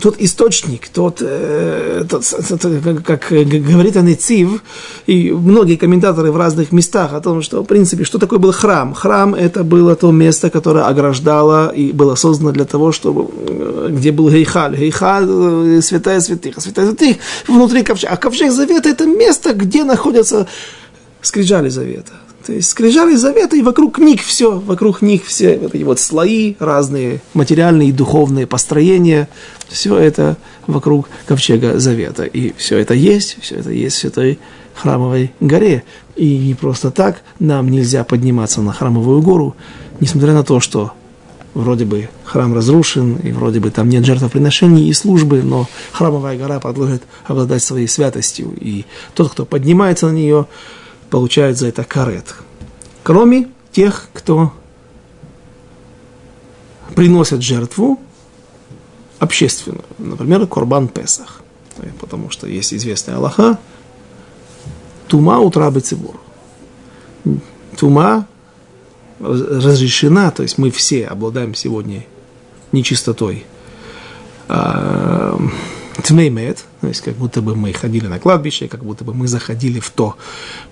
тот 0.00 0.16
источник, 0.18 0.88
тот, 0.88 1.18
э, 1.20 2.04
тот, 2.08 2.24
тот 2.48 3.02
как 3.04 3.28
говорит 3.30 3.96
Анецив, 3.96 4.62
и 5.06 5.30
многие 5.30 5.76
комментаторы 5.76 6.32
в 6.32 6.36
разных 6.36 6.72
местах 6.72 7.12
о 7.12 7.20
том, 7.20 7.42
что, 7.42 7.62
в 7.62 7.66
принципе, 7.66 8.04
что 8.04 8.18
такое 8.18 8.38
был 8.38 8.52
храм. 8.52 8.94
Храм– 8.94 9.34
это 9.36 9.62
было 9.62 9.94
то 9.94 10.10
место, 10.10 10.50
которое 10.50 10.84
ограждало 10.84 11.68
и 11.68 11.92
было 11.92 12.14
создано 12.14 12.52
для 12.52 12.64
того, 12.64 12.92
чтобы, 12.92 13.26
э, 13.30 13.88
где 13.90 14.10
был 14.10 14.30
Гейхаль. 14.30 14.76
Гейхаль 14.76 15.26
э,– 15.28 15.80
святая 15.82 16.20
святых, 16.20 16.54
святая 16.58 16.86
святых 16.86 17.16
внутри 17.46 17.82
ковчега. 17.82 18.12
А 18.12 18.16
ковчег 18.16 18.52
завета– 18.52 18.88
это 18.90 19.06
место, 19.06 19.52
где 19.52 19.84
находятся 19.84 20.46
скрижали 21.20 21.68
завета. 21.68 22.12
То 22.46 22.52
есть 22.52 22.68
скрижали 22.68 23.14
завета, 23.14 23.56
и 23.56 23.62
вокруг 23.62 23.98
них 23.98 24.22
все, 24.22 24.58
вокруг 24.58 25.00
них 25.00 25.24
все 25.24 25.56
вот 25.58 25.74
эти 25.74 25.82
вот 25.82 25.98
слои, 25.98 26.54
разные 26.58 27.22
материальные 27.32 27.88
и 27.88 27.92
духовные 27.92 28.46
построения, 28.46 29.28
все 29.68 29.96
это 29.96 30.36
вокруг 30.66 31.08
ковчега 31.26 31.78
завета. 31.78 32.24
И 32.24 32.52
все 32.58 32.78
это 32.78 32.92
есть, 32.92 33.38
все 33.40 33.56
это 33.56 33.70
есть 33.70 33.96
в 33.96 33.98
Святой 34.00 34.38
Храмовой 34.74 35.32
горе. 35.40 35.84
И 36.16 36.36
не 36.36 36.54
просто 36.54 36.90
так 36.90 37.22
нам 37.38 37.70
нельзя 37.70 38.04
подниматься 38.04 38.60
на 38.60 38.72
Храмовую 38.72 39.22
гору, 39.22 39.56
несмотря 40.00 40.34
на 40.34 40.44
то, 40.44 40.60
что 40.60 40.92
вроде 41.54 41.86
бы 41.86 42.08
храм 42.24 42.54
разрушен, 42.54 43.16
и 43.16 43.32
вроде 43.32 43.60
бы 43.60 43.70
там 43.70 43.88
нет 43.88 44.04
жертвоприношений 44.04 44.88
и 44.88 44.92
службы, 44.92 45.42
но 45.42 45.66
Храмовая 45.92 46.36
гора 46.36 46.60
продолжает 46.60 47.04
обладать 47.24 47.62
своей 47.62 47.88
святостью. 47.88 48.52
И 48.60 48.84
тот, 49.14 49.30
кто 49.32 49.46
поднимается 49.46 50.08
на 50.08 50.12
нее, 50.12 50.46
получают 51.14 51.56
за 51.56 51.68
это 51.68 51.84
карет. 51.84 52.34
Кроме 53.04 53.48
тех, 53.70 54.08
кто 54.12 54.52
приносят 56.96 57.40
жертву 57.40 58.00
общественную, 59.20 59.84
например, 59.98 60.44
Корбан 60.48 60.88
Песах. 60.88 61.42
Потому 62.00 62.30
что 62.30 62.48
есть 62.48 62.74
известная 62.74 63.14
Аллаха, 63.14 63.60
тума 65.06 65.38
утрабы 65.38 65.78
цибур. 65.78 66.20
Тума 67.78 68.26
разрешена, 69.20 70.32
то 70.32 70.42
есть 70.42 70.58
мы 70.58 70.72
все 70.72 71.06
обладаем 71.06 71.54
сегодня 71.54 72.04
нечистотой. 72.72 73.46
А, 74.48 75.38
тмеймет, 76.02 76.64
то 76.84 76.88
есть 76.88 77.00
как 77.00 77.14
будто 77.14 77.40
бы 77.40 77.56
мы 77.56 77.72
ходили 77.72 78.06
на 78.06 78.18
кладбище, 78.18 78.68
как 78.68 78.84
будто 78.84 79.04
бы 79.04 79.14
мы 79.14 79.26
заходили 79.26 79.80
в 79.80 79.88
то 79.90 80.16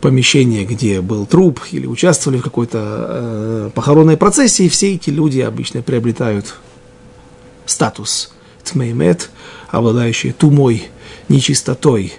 помещение, 0.02 0.66
где 0.66 1.00
был 1.00 1.24
труп, 1.24 1.60
или 1.70 1.86
участвовали 1.86 2.38
в 2.38 2.42
какой-то 2.42 2.78
э, 3.08 3.70
похоронной 3.74 4.18
процессии, 4.18 4.68
все 4.68 4.94
эти 4.94 5.08
люди 5.08 5.40
обычно 5.40 5.80
приобретают 5.80 6.54
статус 7.64 8.34
тмеймет, 8.62 9.30
обладающие 9.70 10.34
тумой, 10.34 10.88
нечистотой 11.30 12.12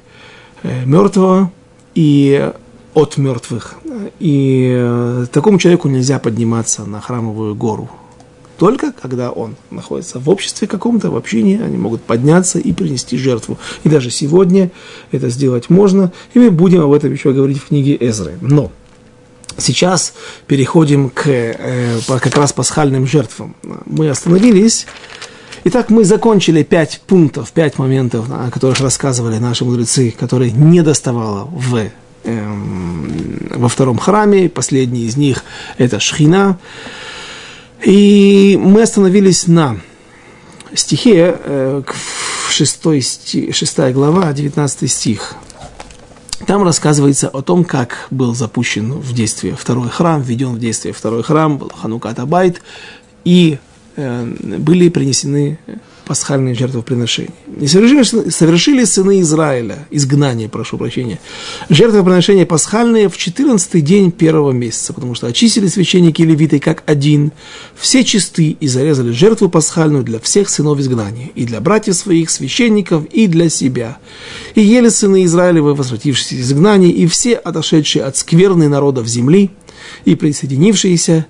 э, 0.64 0.86
мертвого 0.86 1.52
и 1.94 2.52
от 2.96 3.18
мертвых. 3.18 3.76
И 4.20 4.74
э, 4.76 5.28
такому 5.32 5.60
человеку 5.60 5.88
нельзя 5.88 6.18
подниматься 6.18 6.86
на 6.86 7.00
храмовую 7.00 7.54
гору, 7.54 7.92
только 8.58 8.92
когда 8.92 9.32
он 9.32 9.56
находится 9.72 10.20
в 10.20 10.30
обществе 10.30 10.68
каком-то, 10.68 11.10
в 11.10 11.16
общине, 11.16 11.62
они 11.64 11.78
могут 11.78 12.02
подняться 12.02 12.60
и 12.60 12.72
принести 12.74 13.18
жертву. 13.18 13.58
И 13.84 13.90
даже 13.90 14.12
сегодня 14.12 14.72
это 15.12 15.30
сделать 15.30 15.70
можно, 15.70 16.12
и 16.34 16.40
мы 16.40 16.52
будем 16.52 16.82
об 16.82 16.92
этом 16.92 17.12
еще 17.12 17.34
говорить 17.34 17.58
в 17.58 17.68
книге 17.68 17.98
Эзры. 18.00 18.38
Но 18.42 18.72
сейчас 19.58 20.14
переходим 20.48 21.10
к 21.10 21.28
э, 21.28 22.00
как 22.08 22.36
раз 22.36 22.54
пасхальным 22.54 23.08
жертвам. 23.08 23.56
Мы 23.86 24.10
остановились 24.10 24.86
Итак, 25.66 25.90
мы 25.90 26.04
закончили 26.04 26.62
пять 26.62 27.00
пунктов, 27.08 27.54
пять 27.54 27.78
моментов, 27.78 28.26
о 28.30 28.52
которых 28.52 28.82
рассказывали 28.82 29.38
наши 29.38 29.64
мудрецы, 29.64 30.12
которые 30.12 30.52
не 30.52 30.82
доставало 30.82 31.46
в, 31.46 31.90
эм, 32.26 33.48
во 33.50 33.70
втором 33.70 33.98
храме. 33.98 34.50
Последний 34.50 35.06
из 35.06 35.16
них– 35.16 35.46
это 35.78 36.02
шхина. 36.02 36.60
И 37.86 38.58
мы 38.62 38.82
остановились 38.84 39.48
на 39.48 39.78
стихе, 40.74 41.38
э, 41.44 41.84
6, 42.50 43.02
стих, 43.02 43.56
6 43.56 43.92
глава, 43.92 44.32
19 44.32 44.88
стих. 44.90 45.36
Там 46.48 46.64
рассказывается 46.64 47.28
о 47.30 47.42
том, 47.42 47.64
как 47.66 48.08
был 48.10 48.36
запущен 48.36 48.94
в 48.94 49.14
действие 49.14 49.56
второй 49.56 49.90
храм, 49.90 50.22
введен 50.22 50.54
в 50.56 50.60
действие 50.60 50.94
второй 50.94 51.24
храм, 51.24 51.58
был 51.58 51.70
Ханукат 51.70 52.20
Абайт, 52.20 52.62
и 53.26 53.60
э, 53.96 54.26
были 54.26 54.90
принесены 54.90 55.60
пасхальные 56.06 56.56
жертвоприношения. 56.56 57.34
И 57.60 57.68
совершили, 57.68 58.30
совершили 58.30 58.84
сыны 58.84 59.22
Израиля, 59.22 59.88
изгнание, 59.90 60.50
прошу 60.50 60.78
прощения, 60.78 61.20
жертвоприношения 61.70 62.46
пасхальные 62.46 63.10
в 63.10 63.18
14 63.18 63.84
день 63.84 64.12
первого 64.12 64.52
месяца, 64.52 64.94
потому 64.94 65.16
что 65.16 65.28
очистили 65.28 65.68
священники 65.68 66.22
и 66.22 66.26
левиты 66.26 66.60
как 66.60 66.84
один, 66.86 67.32
все 67.76 68.04
чисты 68.04 68.58
и 68.60 68.68
зарезали 68.68 69.12
жертву 69.12 69.50
пасхальную 69.50 70.04
для 70.04 70.20
всех 70.20 70.50
сынов 70.50 70.80
изгнания, 70.80 71.30
и 71.36 71.46
для 71.46 71.62
братьев 71.62 71.96
своих, 71.96 72.30
священников, 72.30 73.06
и 73.06 73.28
для 73.28 73.50
себя. 73.50 73.98
И 74.56 74.62
ели 74.62 74.90
сыны 74.90 75.24
Израилевы, 75.24 75.74
возвратившиеся 75.74 76.36
из 76.36 76.52
изгнания, 76.52 76.92
и 76.92 77.08
все 77.08 77.36
отошедшие 77.36 78.04
от 78.04 78.18
скверны 78.18 78.68
народов 78.68 79.08
земли, 79.08 79.52
и 80.06 80.16
присоединившиеся 80.16 81.26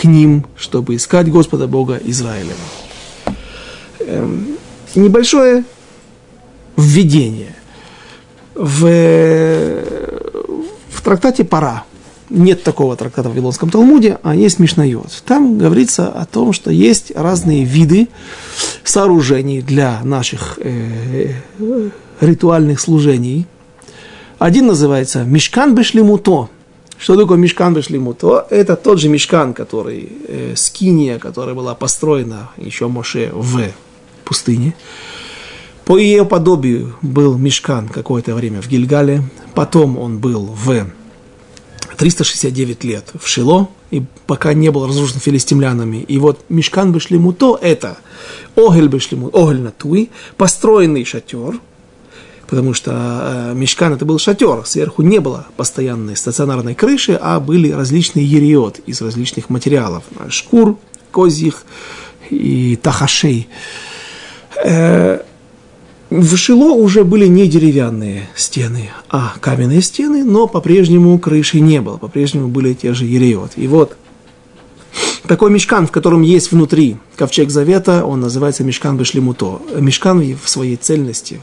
к 0.00 0.04
ним, 0.04 0.46
чтобы 0.56 0.96
искать 0.96 1.30
Господа 1.30 1.66
Бога 1.66 2.00
Израилева. 2.02 2.56
Эм, 4.10 4.56
небольшое 4.96 5.62
введение. 6.76 7.54
В, 8.54 8.82
в 10.90 11.02
трактате 11.02 11.44
«Пора» 11.44 11.84
нет 12.28 12.62
такого 12.64 12.96
трактата 12.96 13.28
в 13.28 13.32
Вавилонском 13.32 13.70
Талмуде, 13.70 14.18
а 14.22 14.34
есть 14.34 14.58
Мишнайот. 14.58 15.22
Там 15.24 15.58
говорится 15.58 16.08
о 16.08 16.26
том, 16.26 16.52
что 16.52 16.70
есть 16.70 17.12
разные 17.14 17.64
виды 17.64 18.08
сооружений 18.82 19.62
для 19.62 20.00
наших 20.02 20.58
э, 20.62 21.32
ритуальных 22.20 22.80
служений. 22.80 23.46
Один 24.38 24.66
называется 24.66 25.24
Мишкан 25.24 25.74
Бешлимуто. 25.74 26.48
Что 26.98 27.16
такое 27.16 27.38
Мишкан 27.38 27.74
Бешлимуто? 27.74 28.46
Это 28.50 28.76
тот 28.76 28.98
же 28.98 29.08
Мишкан, 29.08 29.54
который, 29.54 30.12
э, 30.28 30.54
скиния, 30.56 31.18
которая 31.18 31.54
была 31.54 31.74
построена 31.74 32.50
еще 32.56 32.88
Моше 32.88 33.30
в 33.32 33.60
пустыне. 34.30 34.76
По 35.84 35.98
ее 35.98 36.24
подобию 36.24 36.94
был 37.02 37.36
Мешкан 37.36 37.88
какое-то 37.88 38.32
время 38.36 38.62
в 38.62 38.68
Гильгале, 38.68 39.24
потом 39.56 39.98
он 39.98 40.20
был 40.20 40.46
в 40.46 40.86
369 41.96 42.84
лет 42.84 43.10
в 43.20 43.26
Шило, 43.26 43.68
и 43.90 44.04
пока 44.28 44.54
не 44.54 44.70
был 44.70 44.86
разрушен 44.86 45.18
филистимлянами. 45.18 45.96
И 45.96 46.18
вот 46.18 46.44
Мешкан 46.48 46.92
Бешлемуто– 46.92 47.58
это 47.60 47.98
Огель 48.54 48.86
Бешлемут, 48.86 49.34
Огель 49.34 49.62
Натуи, 49.62 50.10
построенный 50.36 51.04
шатер, 51.04 51.58
потому 52.46 52.72
что 52.72 52.92
э, 52.92 53.54
Мешкан 53.56 53.92
это 53.94 54.04
был 54.04 54.20
шатер, 54.20 54.64
сверху 54.64 55.02
не 55.02 55.18
было 55.18 55.48
постоянной 55.56 56.16
стационарной 56.16 56.76
крыши, 56.76 57.18
а 57.20 57.40
были 57.40 57.72
различные 57.72 58.24
ериот 58.24 58.78
из 58.86 59.00
различных 59.02 59.50
материалов, 59.50 60.04
шкур, 60.28 60.78
козьих 61.10 61.64
и 62.30 62.76
тахашей. 62.76 63.48
Э, 64.64 65.20
в 66.10 66.36
Шило 66.36 66.72
уже 66.72 67.04
были 67.04 67.26
не 67.26 67.46
деревянные 67.46 68.28
стены, 68.34 68.90
а 69.08 69.34
каменные 69.40 69.80
стены, 69.80 70.24
но 70.24 70.48
по-прежнему 70.48 71.18
крыши 71.18 71.60
не 71.60 71.80
было, 71.80 71.98
по-прежнему 71.98 72.48
были 72.48 72.74
те 72.74 72.94
же 72.94 73.04
ереот. 73.04 73.52
И 73.56 73.68
вот 73.68 73.96
такой 75.28 75.52
мешкан, 75.52 75.86
в 75.86 75.92
котором 75.92 76.22
есть 76.22 76.50
внутри 76.50 76.96
ковчег 77.14 77.50
завета, 77.50 78.04
он 78.04 78.20
называется 78.20 78.64
мешкан 78.64 78.96
бешлемуто. 78.96 79.62
Мешкан 79.78 80.36
в 80.42 80.48
своей 80.48 80.76
цельности, 80.76 81.40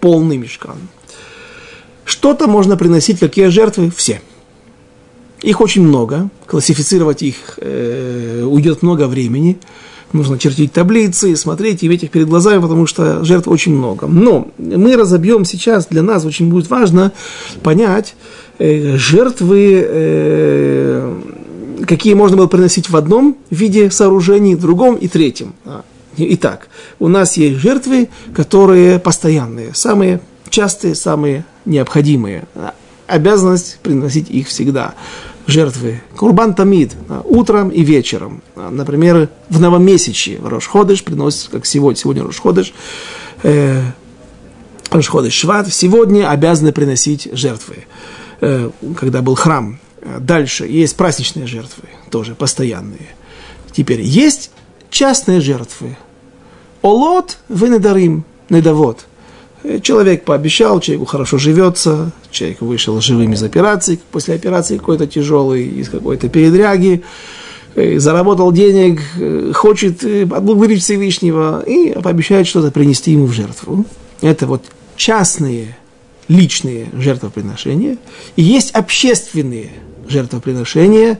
полный 0.00 0.36
мешкан. 0.36 0.76
Что-то 2.04 2.48
можно 2.48 2.76
приносить, 2.76 3.20
какие 3.20 3.46
жертвы? 3.46 3.92
Все. 3.94 4.20
Их 5.42 5.60
очень 5.60 5.82
много, 5.82 6.30
классифицировать 6.46 7.22
их 7.22 7.58
э, 7.58 8.42
уйдет 8.44 8.82
много 8.82 9.06
времени 9.06 9.58
нужно 10.12 10.38
чертить 10.38 10.72
таблицы, 10.72 11.36
смотреть, 11.36 11.84
иметь 11.84 12.02
их 12.04 12.10
перед 12.10 12.28
глазами, 12.28 12.60
потому 12.60 12.86
что 12.86 13.24
жертв 13.24 13.48
очень 13.48 13.74
много. 13.74 14.06
Но 14.06 14.48
мы 14.58 14.96
разобьем 14.96 15.44
сейчас, 15.44 15.86
для 15.86 16.02
нас 16.02 16.24
очень 16.24 16.48
будет 16.48 16.70
важно 16.70 17.12
понять 17.62 18.14
э, 18.58 18.96
жертвы, 18.96 19.84
э, 19.86 21.14
какие 21.86 22.14
можно 22.14 22.36
было 22.36 22.46
приносить 22.46 22.90
в 22.90 22.96
одном 22.96 23.36
виде 23.50 23.90
сооружений, 23.90 24.54
в 24.54 24.60
другом 24.60 24.96
и 24.96 25.08
третьем. 25.08 25.54
А, 25.64 25.82
итак, 26.16 26.68
у 26.98 27.08
нас 27.08 27.36
есть 27.36 27.58
жертвы, 27.58 28.08
которые 28.34 28.98
постоянные, 28.98 29.74
самые 29.74 30.20
частые, 30.48 30.94
самые 30.94 31.44
необходимые. 31.64 32.44
Обязанность 33.06 33.78
приносить 33.82 34.30
их 34.30 34.48
всегда 34.48 34.94
жертвы. 35.48 36.02
Курбан 36.14 36.54
Тамид 36.54 36.92
утром 37.24 37.70
и 37.70 37.82
вечером. 37.82 38.42
Например, 38.54 39.30
в 39.48 39.60
новомесячье 39.60 40.38
Рошходыш 40.44 41.02
приносит, 41.02 41.48
как 41.48 41.66
сегодня, 41.66 41.98
сегодня 41.98 42.22
Рошходыш, 42.22 42.72
э, 43.42 43.82
Рошходыш 44.90 45.32
Шват, 45.32 45.72
сегодня 45.72 46.30
обязаны 46.30 46.72
приносить 46.72 47.28
жертвы, 47.32 47.86
э, 48.40 48.70
когда 48.96 49.22
был 49.22 49.34
храм. 49.34 49.80
Дальше 50.20 50.66
есть 50.66 50.96
праздничные 50.96 51.46
жертвы, 51.46 51.84
тоже 52.10 52.34
постоянные. 52.34 53.08
Теперь 53.72 54.02
есть 54.02 54.50
частные 54.90 55.40
жертвы. 55.40 55.96
Олот 56.82 57.38
вы 57.48 57.70
недарим, 57.70 58.24
недовод. 58.50 59.06
Человек 59.82 60.24
пообещал, 60.24 60.80
человеку 60.80 61.06
хорошо 61.06 61.36
живется, 61.36 62.12
человек 62.30 62.60
вышел 62.60 63.00
живым 63.00 63.32
из 63.32 63.42
операции, 63.42 63.98
после 64.12 64.34
операции 64.34 64.78
какой-то 64.78 65.08
тяжелый, 65.08 65.66
из 65.66 65.88
какой-то 65.88 66.28
передряги, 66.28 67.02
э, 67.74 67.98
заработал 67.98 68.52
денег, 68.52 69.00
э, 69.18 69.52
хочет 69.52 70.04
э, 70.04 70.22
отблагодарить 70.22 70.82
Всевышнего 70.82 71.60
и 71.66 71.92
пообещает 72.00 72.46
что-то 72.46 72.70
принести 72.70 73.10
ему 73.12 73.26
в 73.26 73.32
жертву. 73.32 73.84
Это 74.20 74.46
вот 74.46 74.62
частные, 74.96 75.76
личные 76.28 76.86
жертвоприношения. 76.92 77.98
И 78.36 78.42
есть 78.42 78.70
общественные 78.72 79.70
жертвоприношения. 80.08 81.18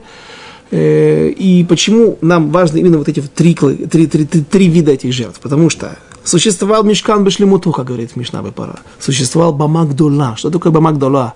И 0.71 1.65
почему 1.67 2.19
нам 2.21 2.51
важно 2.51 2.77
именно 2.77 2.99
вот 2.99 3.09
эти 3.09 3.21
три, 3.21 3.55
три, 3.55 4.05
три, 4.05 4.25
три, 4.25 4.41
три 4.43 4.67
вида 4.67 4.91
этих 4.91 5.13
жертв? 5.13 5.39
Потому 5.39 5.71
что 5.71 5.97
Существовал 6.23 6.83
Мешкан 6.83 7.23
Бешлемуту, 7.23 7.71
как 7.71 7.85
говорит 7.85 8.15
Мишна 8.15 8.41
Бепара. 8.41 8.79
Существовал 8.99 9.53
Бамагдула. 9.53 10.35
Что 10.37 10.49
такое 10.49 10.71
Бамагдула? 10.71 11.33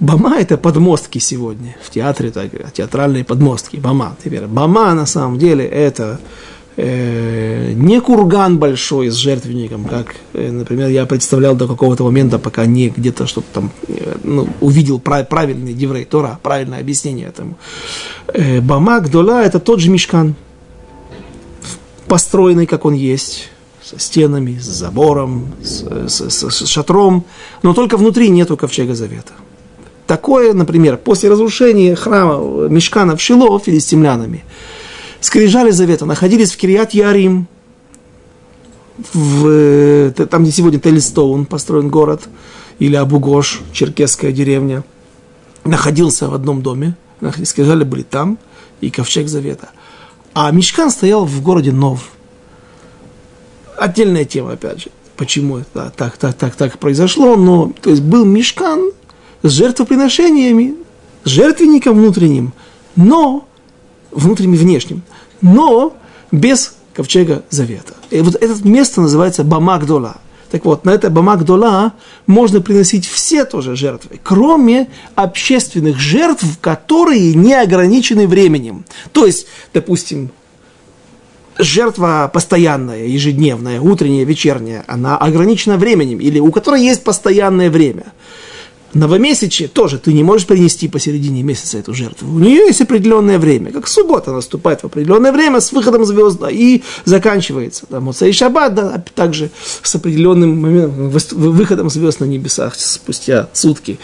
Бама– 0.00 0.38
это 0.40 0.56
подмостки 0.56 1.18
сегодня. 1.18 1.76
В 1.82 1.90
театре 1.90 2.30
так, 2.30 2.72
театральные 2.72 3.24
подмостки. 3.24 3.76
Бама. 3.76 4.16
Теперь 4.24 4.46
Бама 4.46 4.94
на 4.94 5.04
самом 5.04 5.38
деле 5.38 5.66
это 5.66 6.18
э, 6.76 7.72
не 7.74 8.00
курган 8.00 8.58
большой 8.58 9.10
с 9.10 9.14
жертвенником, 9.14 9.84
как, 9.84 10.14
э, 10.32 10.50
например, 10.50 10.88
я 10.88 11.04
представлял 11.04 11.54
до 11.54 11.68
какого-то 11.68 12.04
момента, 12.04 12.38
пока 12.38 12.64
не 12.64 12.88
где-то 12.88 13.26
что-то 13.26 13.46
там 13.52 13.70
э, 13.88 14.16
ну, 14.24 14.48
увидел 14.60 14.98
прав, 14.98 15.28
правильный 15.28 15.74
Деврей 15.74 16.06
Тора, 16.06 16.38
правильное 16.42 16.80
объяснение 16.80 17.28
этому. 17.28 17.58
Э, 18.28 18.62
Бама 18.62 19.00
Гдола– 19.00 19.42
это 19.44 19.60
тот 19.60 19.80
же 19.80 19.90
мешкан, 19.90 20.34
построенный, 22.08 22.66
как 22.66 22.86
он 22.86 22.94
есть, 22.94 23.50
со 23.90 23.98
стенами, 23.98 24.58
с 24.58 24.66
забором, 24.66 25.52
с, 25.62 25.82
с, 26.08 26.30
с, 26.30 26.50
с 26.50 26.66
шатром, 26.68 27.24
но 27.62 27.74
только 27.74 27.96
внутри 27.96 28.28
нету 28.28 28.56
ковчега 28.56 28.94
завета. 28.94 29.32
Такое, 30.06 30.52
например, 30.54 30.96
после 30.96 31.28
разрушения 31.28 31.96
храма 31.96 32.68
Мешкана 32.68 33.16
в 33.16 33.20
Шило 33.20 33.58
филистимлянами, 33.58 34.44
скрижали 35.20 35.70
завета 35.70 36.06
находились 36.06 36.52
в 36.52 36.56
Кириат 36.56 36.94
Ярим, 36.94 37.48
в, 39.12 39.48
э, 39.48 40.12
там, 40.30 40.44
где 40.44 40.52
сегодня 40.52 40.78
Телистоун 40.78 41.46
построен 41.46 41.88
город, 41.88 42.22
или 42.78 42.94
Абугош, 42.94 43.62
черкесская 43.72 44.30
деревня, 44.30 44.84
находился 45.64 46.28
в 46.28 46.34
одном 46.34 46.62
доме, 46.62 46.96
скрижали 47.44 47.84
были 47.84 48.02
там, 48.02 48.38
и 48.80 48.90
ковчег 48.90 49.28
завета. 49.28 49.70
А 50.32 50.50
Мешкан 50.52 50.90
стоял 50.90 51.24
в 51.24 51.42
городе 51.42 51.72
Нов– 51.72 52.10
отдельная 53.80 54.24
тема, 54.24 54.52
опять 54.52 54.82
же, 54.82 54.90
почему 55.16 55.58
это 55.58 55.92
так, 55.96 56.16
так, 56.16 56.34
так, 56.34 56.54
так 56.54 56.78
произошло, 56.78 57.36
но, 57.36 57.72
то 57.80 57.90
есть, 57.90 58.02
был 58.02 58.24
мешкан 58.24 58.92
с 59.42 59.50
жертвоприношениями, 59.50 60.74
с 61.24 61.28
жертвенником 61.30 61.96
внутренним, 61.96 62.52
но, 62.94 63.48
внутренним 64.10 64.54
и 64.54 64.58
внешним, 64.58 65.02
но 65.40 65.96
без 66.30 66.74
ковчега 66.94 67.42
завета. 67.50 67.94
И 68.10 68.20
вот 68.20 68.34
это 68.34 68.68
место 68.68 69.00
называется 69.00 69.44
Бамагдола. 69.44 70.18
Так 70.50 70.64
вот, 70.64 70.84
на 70.84 70.90
это 70.90 71.10
Бамагдола 71.10 71.94
можно 72.26 72.60
приносить 72.60 73.06
все 73.06 73.44
тоже 73.44 73.76
жертвы, 73.76 74.20
кроме 74.22 74.90
общественных 75.14 75.98
жертв, 75.98 76.44
которые 76.60 77.34
не 77.34 77.54
ограничены 77.54 78.26
временем. 78.26 78.84
То 79.12 79.26
есть, 79.26 79.46
допустим, 79.72 80.30
жертва 81.62 82.30
постоянная, 82.32 83.06
ежедневная, 83.06 83.80
утренняя, 83.80 84.24
вечерняя, 84.24 84.84
она 84.86 85.16
ограничена 85.16 85.76
временем, 85.76 86.18
или 86.18 86.38
у 86.38 86.50
которой 86.50 86.82
есть 86.82 87.04
постоянное 87.04 87.70
время. 87.70 88.12
Новомесячие 88.92 89.68
тоже 89.68 89.98
ты 89.98 90.12
не 90.12 90.24
можешь 90.24 90.48
принести 90.48 90.88
посередине 90.88 91.44
месяца 91.44 91.78
эту 91.78 91.94
жертву. 91.94 92.28
У 92.34 92.40
нее 92.40 92.66
есть 92.66 92.80
определенное 92.80 93.38
время, 93.38 93.70
как 93.70 93.86
суббота 93.86 94.32
наступает 94.32 94.80
в 94.80 94.86
определенное 94.86 95.30
время 95.30 95.60
с 95.60 95.70
выходом 95.70 96.04
звезд 96.04 96.42
и 96.50 96.82
заканчивается. 97.04 97.86
Да, 97.88 98.00
Моца 98.00 98.26
и 98.26 98.32
Шаббат, 98.32 98.74
да, 98.74 99.04
также 99.14 99.50
с 99.82 99.94
определенным 99.94 100.60
моментом, 100.60 101.10
выходом 101.10 101.88
звезд 101.88 102.18
на 102.18 102.24
небесах 102.24 102.74
спустя 102.74 103.48
сутки. 103.52 104.00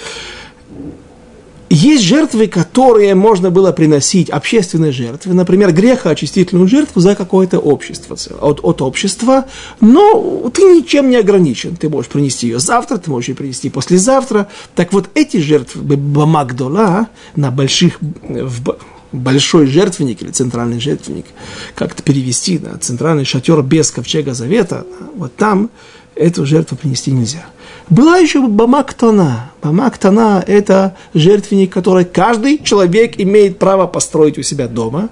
Есть 1.69 2.05
жертвы, 2.05 2.47
которые 2.47 3.14
можно 3.17 3.51
было 3.51 3.73
приносить, 3.73 4.31
общественные 4.31 4.93
жертвы, 4.93 5.35
например, 5.35 5.73
грехоочистительную 5.73 6.69
жертву 6.69 7.01
за 7.01 7.17
какое-то 7.17 7.59
общество, 7.59 8.17
от, 8.41 8.61
от 8.62 8.83
общества, 8.83 9.47
но 9.81 10.49
ты 10.55 10.62
ничем 10.62 11.11
не 11.11 11.17
ограничен. 11.17 11.75
Ты 11.75 11.89
можешь 11.89 12.11
принести 12.11 12.47
ее 12.47 12.61
завтра, 12.61 12.99
ты 12.99 13.11
можешь 13.11 13.31
ее 13.31 13.35
принести 13.35 13.69
послезавтра. 13.69 14.49
Так 14.77 14.93
вот, 14.93 15.11
эти 15.14 15.39
жертвы 15.39 15.97
Бамагдола 15.97 17.09
на 17.35 17.51
больших, 17.51 17.99
в 18.01 18.77
большой 19.11 19.67
жертвенник 19.67 20.23
или 20.23 20.31
центральный 20.31 20.79
жертвенник, 20.79 21.27
как-то 21.75 22.03
перевести, 22.03 22.59
да, 22.59 22.77
центральный 22.79 23.25
шатер 23.25 23.62
без 23.62 23.91
ковчега 23.91 24.35
завета, 24.35 24.87
вот 25.17 25.35
там 25.35 25.71
эту 26.14 26.47
жертву 26.47 26.77
принести 26.77 27.11
нельзя. 27.11 27.47
Была 27.89 28.16
еще 28.16 28.47
Бамактана. 28.47 29.53
Бамактана– 29.62 30.43
это 30.47 30.97
жертвенник, 31.14 31.72
который 31.72 32.05
каждый 32.05 32.59
человек 32.59 33.20
имеет 33.20 33.59
право 33.59 33.87
построить 33.87 34.39
у 34.39 34.43
себя 34.43 34.66
дома. 34.66 35.09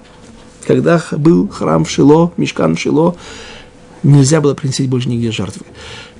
Когда 0.67 1.01
был 1.11 1.47
храм 1.47 1.85
в 1.85 1.89
Шило, 1.89 2.33
мешкан 2.35 2.75
в 2.75 2.79
Шило, 2.79 3.15
нельзя 4.03 4.41
было 4.41 4.55
принести 4.55 4.87
больше 4.87 5.07
нигде 5.07 5.31
жертвы. 5.31 5.65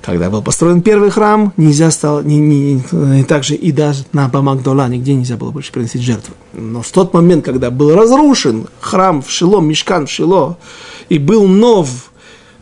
Когда 0.00 0.30
был 0.30 0.40
построен 0.40 0.80
первый 0.80 1.10
храм, 1.10 1.52
нельзя 1.58 1.90
стало, 1.90 2.22
не, 2.22 2.38
не, 2.38 2.82
не, 2.90 3.24
также 3.24 3.54
и 3.54 3.72
даже 3.72 4.04
на 4.12 4.28
Бамагдола 4.28 4.88
нигде 4.88 5.14
нельзя 5.14 5.36
было 5.36 5.50
больше 5.50 5.72
приносить 5.72 6.00
жертвы. 6.00 6.34
Но 6.54 6.80
в 6.80 6.90
тот 6.90 7.12
момент, 7.12 7.44
когда 7.44 7.70
был 7.70 7.94
разрушен 7.94 8.68
храм 8.80 9.20
в 9.20 9.30
Шило, 9.30 9.60
мешкан 9.60 10.06
в 10.06 10.10
Шило, 10.10 10.58
и 11.08 11.18
был 11.18 11.46
нов 11.46 12.12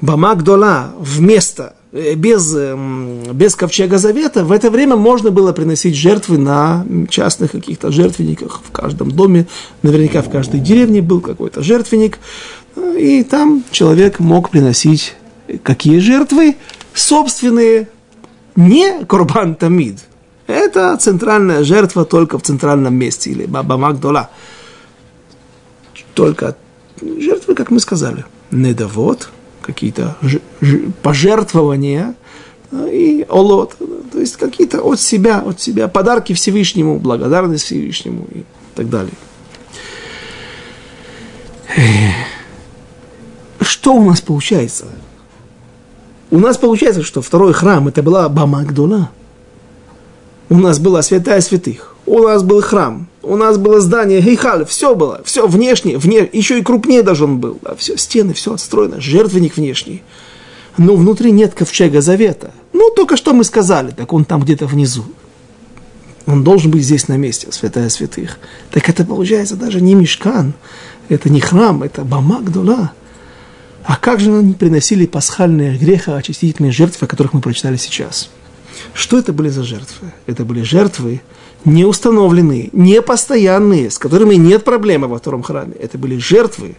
Бамагдола 0.00 0.94
вместо, 0.98 1.74
без, 1.94 2.54
эм, 2.56 3.22
без 3.32 3.54
ковчега 3.54 3.98
завета, 3.98 4.44
в 4.44 4.50
это 4.50 4.70
время 4.70 4.96
можно 4.96 5.30
было 5.30 5.52
приносить 5.52 5.94
жертвы 5.94 6.38
на 6.38 6.84
частных 7.08 7.52
каких-то 7.52 7.92
жертвенниках 7.92 8.60
в 8.64 8.72
каждом 8.72 9.12
доме, 9.12 9.46
наверняка 9.82 10.22
в 10.22 10.28
каждой 10.28 10.58
деревне 10.58 11.02
был 11.02 11.20
какой-то 11.20 11.62
жертвенник, 11.62 12.18
и 12.98 13.22
там 13.22 13.62
человек 13.70 14.18
мог 14.18 14.50
приносить 14.50 15.14
какие 15.62 16.00
жертвы? 16.00 16.56
Собственные, 16.94 17.88
не 18.56 19.04
Корбан 19.04 19.54
Тамид. 19.54 20.00
Это 20.48 20.96
центральная 20.96 21.62
жертва 21.62 22.04
только 22.04 22.38
в 22.38 22.42
центральном 22.42 22.94
месте, 22.94 23.30
или 23.30 23.46
Баба 23.46 23.76
Магдола. 23.76 24.30
Только 26.14 26.56
жертвы, 27.00 27.54
как 27.54 27.70
мы 27.70 27.78
сказали, 27.78 28.24
недовод, 28.50 29.30
какие-то 29.64 30.16
пожертвования 31.02 32.14
и 32.72 33.24
олот, 33.28 33.76
то 34.12 34.20
есть 34.20 34.36
какие-то 34.36 34.80
от 34.80 35.00
себя, 35.00 35.40
от 35.40 35.60
себя, 35.60 35.88
подарки 35.88 36.32
Всевышнему, 36.32 36.98
благодарность 36.98 37.64
Всевышнему 37.64 38.26
и 38.32 38.44
так 38.74 38.88
далее. 38.90 39.14
Что 43.60 43.94
у 43.94 44.04
нас 44.04 44.20
получается? 44.20 44.86
У 46.30 46.38
нас 46.38 46.56
получается, 46.56 47.02
что 47.02 47.22
второй 47.22 47.52
храм 47.52 47.88
это 47.88 48.02
была 48.02 48.28
Бамагдула. 48.28 49.10
У 50.48 50.58
нас 50.58 50.78
была 50.78 51.02
святая 51.02 51.40
святых. 51.40 51.96
У 52.06 52.18
нас 52.20 52.42
был 52.42 52.60
храм. 52.60 53.08
У 53.24 53.36
нас 53.36 53.58
было 53.58 53.80
здание 53.80 54.20
Гейхаль. 54.20 54.64
Все 54.66 54.94
было. 54.94 55.22
Все 55.24 55.46
внешне. 55.46 55.96
Вне, 55.98 56.28
еще 56.32 56.58
и 56.58 56.62
крупнее 56.62 57.02
даже 57.02 57.24
он 57.24 57.38
был. 57.38 57.58
Да, 57.62 57.74
все, 57.74 57.96
стены, 57.96 58.34
все 58.34 58.54
отстроено. 58.54 59.00
Жертвенник 59.00 59.56
внешний. 59.56 60.02
Но 60.76 60.94
внутри 60.96 61.30
нет 61.30 61.54
ковчега 61.54 62.00
завета. 62.00 62.52
Ну, 62.72 62.90
только 62.90 63.16
что 63.16 63.32
мы 63.32 63.44
сказали. 63.44 63.90
Так 63.92 64.12
он 64.12 64.24
там 64.24 64.42
где-то 64.42 64.66
внизу. 64.66 65.04
Он 66.26 66.42
должен 66.42 66.70
быть 66.70 66.84
здесь 66.84 67.08
на 67.08 67.16
месте, 67.16 67.48
святая 67.50 67.88
святых. 67.88 68.38
Так 68.70 68.88
это 68.88 69.04
получается 69.04 69.56
даже 69.56 69.80
не 69.80 69.94
мешкан, 69.94 70.54
это 71.08 71.28
не 71.28 71.40
храм, 71.40 71.82
это 71.82 72.02
Бамагдула. 72.02 72.92
А 73.84 73.96
как 73.96 74.20
же 74.20 74.34
они 74.34 74.54
приносили 74.54 75.04
пасхальные 75.04 75.76
греха, 75.76 76.16
очистительные 76.16 76.72
жертвы, 76.72 77.04
о 77.04 77.08
которых 77.08 77.34
мы 77.34 77.42
прочитали 77.42 77.76
сейчас? 77.76 78.30
Что 78.94 79.18
это 79.18 79.34
были 79.34 79.50
за 79.50 79.64
жертвы? 79.64 80.12
Это 80.26 80.44
были 80.44 80.62
жертвы 80.62 81.20
не 81.64 81.84
установленные, 81.84 82.70
не 82.72 83.00
постоянные, 83.02 83.90
с 83.90 83.98
которыми 83.98 84.34
нет 84.34 84.64
проблемы 84.64 85.08
во 85.08 85.18
втором 85.18 85.42
храме. 85.42 85.74
Это 85.74 85.98
были 85.98 86.16
жертвы, 86.18 86.76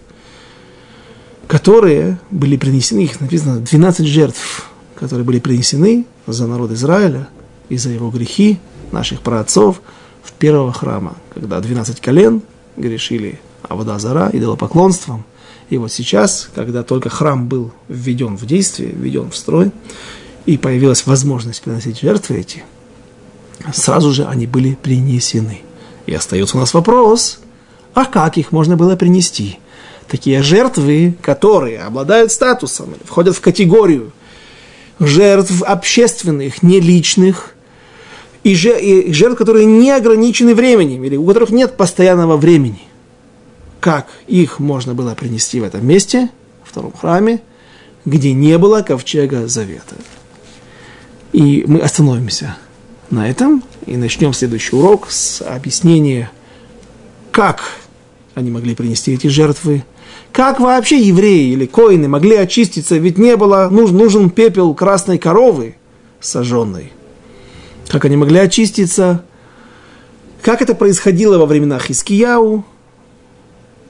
которые 1.47 2.19
были 2.31 2.57
принесены, 2.57 3.01
их 3.01 3.19
написано 3.21 3.59
12 3.59 4.05
жертв, 4.05 4.69
которые 4.95 5.25
были 5.25 5.39
принесены 5.39 6.05
за 6.27 6.47
народ 6.47 6.71
Израиля 6.71 7.27
и 7.69 7.77
за 7.77 7.89
его 7.89 8.09
грехи, 8.09 8.59
наших 8.91 9.21
праотцов, 9.21 9.81
в 10.23 10.31
первого 10.33 10.71
храма, 10.71 11.15
когда 11.33 11.59
12 11.59 11.99
колен 12.01 12.41
грешили 12.77 13.39
Авода 13.63 13.99
Зара, 13.99 14.29
идолопоклонством– 14.31 15.25
и 15.69 15.77
вот 15.77 15.91
сейчас, 15.91 16.49
когда 16.53 16.83
только 16.83 17.09
храм 17.09 17.47
был 17.47 17.71
введен 17.87 18.37
в 18.37 18.45
действие, 18.45 18.91
введен 18.91 19.31
в 19.31 19.35
строй, 19.35 19.71
и 20.45 20.57
появилась 20.57 21.07
возможность 21.07 21.61
приносить 21.61 21.99
жертвы 21.99 22.37
эти, 22.37 22.63
сразу 23.73 24.11
же 24.11 24.25
они 24.25 24.47
были 24.47 24.75
принесены. 24.75 25.61
И 26.05 26.13
остается 26.13 26.57
у 26.57 26.59
нас 26.59 26.73
вопрос, 26.73 27.39
а 27.93 28.05
как 28.05 28.37
их 28.37 28.51
можно 28.51 28.77
было 28.77 28.95
принести? 28.95 29.59
Такие 30.07 30.43
жертвы, 30.43 31.15
которые 31.21 31.79
обладают 31.79 32.31
статусом, 32.31 32.93
входят 33.05 33.35
в 33.35 33.41
категорию 33.41 34.11
жертв 34.99 35.63
общественных, 35.63 36.61
не 36.61 36.79
личных, 36.79 37.55
и 38.43 38.53
жертв, 38.53 39.37
которые 39.37 39.65
не 39.65 39.89
ограничены 39.89 40.53
временем, 40.53 41.03
или 41.03 41.15
у 41.15 41.25
которых 41.25 41.49
нет 41.49 41.77
постоянного 41.77 42.37
времени– 42.37 42.81
как 43.85 44.07
их 44.25 44.57
можно 44.57 44.95
было 44.95 45.13
принести 45.13 45.59
в 45.59 45.63
этом 45.63 45.85
месте, 45.85 46.31
в 46.63 46.71
втором 46.71 46.91
храме, 46.91 47.41
где 48.03 48.33
не 48.33 48.57
было 48.57 48.81
ковчега 48.81 49.47
завета. 49.47 49.95
И 51.33 51.65
мы 51.67 51.81
остановимся 51.81 52.57
на 53.15 53.29
этом. 53.29 53.63
И 53.85 53.97
начнем 53.97 54.33
следующий 54.33 54.75
урок 54.75 55.09
с 55.09 55.41
объяснения, 55.41 56.29
как 57.31 57.63
они 58.35 58.51
могли 58.51 58.75
принести 58.75 59.13
эти 59.13 59.27
жертвы, 59.27 59.83
как 60.31 60.59
вообще 60.59 60.99
евреи 60.99 61.53
или 61.53 61.65
коины 61.65 62.07
могли 62.07 62.35
очиститься, 62.35 62.97
ведь 62.97 63.17
не 63.17 63.37
было, 63.37 63.69
нужен, 63.71 63.97
нужен 63.97 64.29
пепел 64.29 64.73
красной 64.75 65.17
коровы 65.17 65.75
сожженной. 66.19 66.91
Как 67.87 68.05
они 68.05 68.17
могли 68.17 68.39
очиститься, 68.39 69.23
как 70.41 70.61
это 70.61 70.75
происходило 70.75 71.37
во 71.37 71.45
времена 71.45 71.79
Хискияу, 71.79 72.65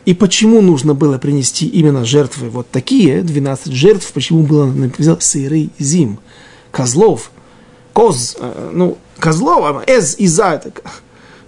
и 0.06 0.14
почему 0.14 0.62
нужно 0.62 0.94
было 0.94 1.18
принести 1.18 1.66
именно 1.66 2.06
жертвы? 2.06 2.50
Вот 2.50 2.70
такие, 2.70 3.24
12 3.24 3.74
жертв, 3.74 4.12
почему 4.14 4.44
было 4.44 4.66
написано 4.66 5.18
сырый 5.20 5.72
зим, 5.80 6.20
козлов, 6.70 7.32
коз, 7.92 8.38
э, 8.40 8.72
ну, 8.72 9.00
козлов, 9.20 9.64
а 9.64 9.84
эз 9.88 10.16
и 10.18 10.28
за, 10.28 10.54
это, 10.54 10.72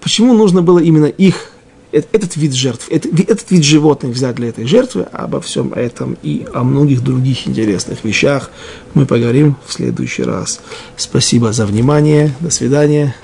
почему 0.01 0.33
нужно 0.33 0.61
было 0.61 0.79
именно 0.79 1.05
их, 1.05 1.51
этот 1.91 2.35
вид 2.35 2.53
жертв, 2.53 2.87
этот, 2.89 3.19
этот 3.19 3.49
вид 3.49 3.63
животных 3.63 4.13
взять 4.13 4.35
для 4.35 4.49
этой 4.49 4.65
жертвы, 4.65 5.03
обо 5.11 5.39
всем 5.41 5.73
этом 5.73 6.17
и 6.21 6.45
о 6.53 6.63
многих 6.63 7.03
других 7.03 7.47
интересных 7.47 8.03
вещах 8.03 8.51
мы 8.93 9.05
поговорим 9.05 9.55
в 9.65 9.73
следующий 9.73 10.23
раз. 10.23 10.59
Спасибо 10.97 11.53
за 11.53 11.65
внимание, 11.65 12.35
до 12.39 12.49
свидания, 12.49 13.15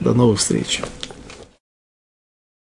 до 0.00 0.14
новых 0.14 0.40
встреч. 0.40 0.82